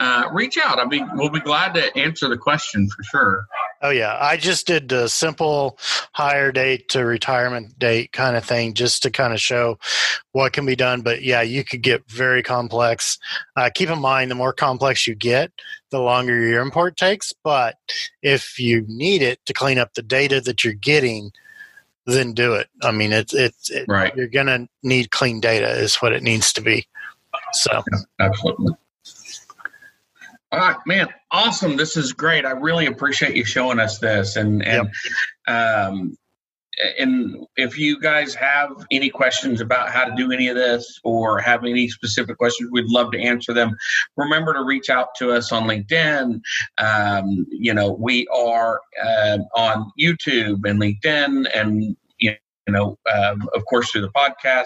[0.00, 0.78] uh, reach out.
[0.78, 3.46] I mean, we'll be glad to answer the question for sure.
[3.82, 5.78] Oh yeah, I just did a simple
[6.12, 9.78] hire date to retirement date kind of thing, just to kind of show
[10.32, 11.02] what can be done.
[11.02, 13.18] But yeah, you could get very complex.
[13.56, 15.52] Uh, keep in mind, the more complex you get,
[15.90, 17.32] the longer your import takes.
[17.44, 17.76] But
[18.22, 21.32] if you need it to clean up the data that you're getting,
[22.06, 22.68] then do it.
[22.82, 24.14] I mean, it's it's it, right.
[24.14, 26.86] You're gonna need clean data, is what it needs to be.
[27.52, 28.74] So yeah, absolutely.
[30.52, 31.76] All right, man, awesome.
[31.76, 32.44] This is great.
[32.44, 34.90] I really appreciate you showing us this, and and
[35.46, 35.56] yep.
[35.56, 36.16] um,
[36.98, 41.38] and if you guys have any questions about how to do any of this or
[41.38, 43.76] have any specific questions, we'd love to answer them.
[44.16, 46.40] Remember to reach out to us on LinkedIn.
[46.78, 51.96] Um, you know, we are uh, on YouTube and LinkedIn and
[52.66, 54.64] you know, um, of course, through the podcast.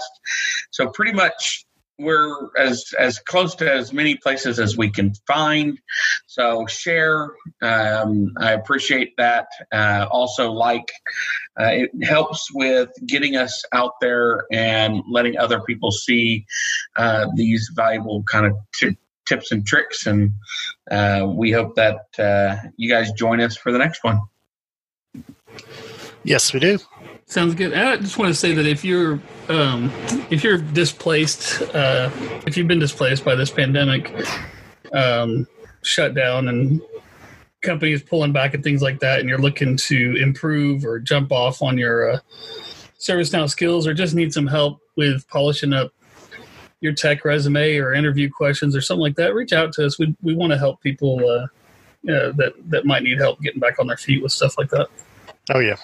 [0.71, 1.67] So pretty much
[1.99, 5.79] we're as as close to as many places as we can find.
[6.27, 7.31] So share.
[7.61, 9.49] Um, I appreciate that.
[9.73, 10.91] Uh, also, like
[11.61, 16.47] uh, it helps with getting us out there and letting other people see
[16.97, 18.97] uh, these valuable kind of t-
[19.29, 20.07] tips and tricks.
[20.07, 20.33] And
[20.91, 24.21] uh, we hope that uh, you guys join us for the next one.
[26.25, 26.79] Yes, we do.
[27.29, 27.75] Sounds good.
[27.75, 29.21] I just want to say that if you're
[29.51, 29.93] um,
[30.31, 32.11] if you're displaced, uh,
[32.47, 34.15] if you've been displaced by this pandemic,
[34.95, 35.47] um,
[35.83, 36.81] shut down and
[37.61, 41.61] companies pulling back and things like that, and you're looking to improve or jump off
[41.61, 42.19] on your uh,
[42.99, 45.93] ServiceNow skills, or just need some help with polishing up
[46.81, 49.99] your tech resume or interview questions or something like that, reach out to us.
[49.99, 51.47] We we want to help people uh,
[52.05, 54.89] that that might need help getting back on their feet with stuff like that.
[55.51, 55.77] Oh yeah.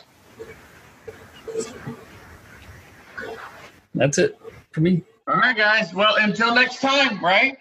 [3.94, 4.38] That's it
[4.72, 5.02] for me.
[5.26, 5.94] All right, guys.
[5.94, 7.52] Well, until next time, right?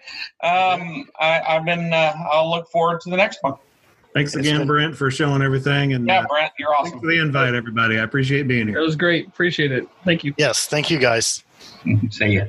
[0.42, 1.92] Um, I, I've been.
[1.92, 3.54] Uh, I'll look forward to the next one.
[4.12, 5.92] Thanks again, Brent, for showing everything.
[5.94, 7.00] And Yeah, uh, Brent, you're thanks awesome.
[7.00, 7.98] for the invite, everybody.
[7.98, 8.78] I appreciate being here.
[8.78, 9.26] It was great.
[9.26, 9.88] Appreciate it.
[10.04, 10.34] Thank you.
[10.36, 10.66] Yes.
[10.66, 11.42] Thank you, guys.
[12.10, 12.44] See ya.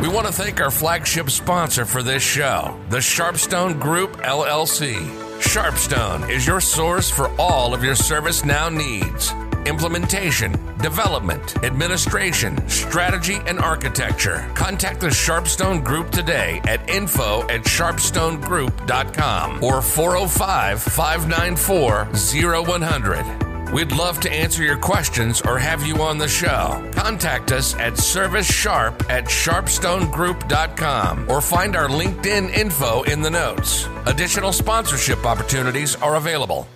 [0.00, 4.94] We want to thank our flagship sponsor for this show, the Sharpstone Group LLC.
[5.40, 9.32] Sharpstone is your source for all of your ServiceNow needs
[9.66, 14.50] implementation, development, administration, strategy, and architecture.
[14.54, 22.08] Contact the Sharpstone Group today at info at sharpstonegroup.com or 405 594
[22.64, 23.47] 0100.
[23.72, 26.82] We'd love to answer your questions or have you on the show.
[26.92, 33.88] Contact us at servicesharp at sharpstonegroup.com or find our LinkedIn info in the notes.
[34.06, 36.66] Additional sponsorship opportunities are available.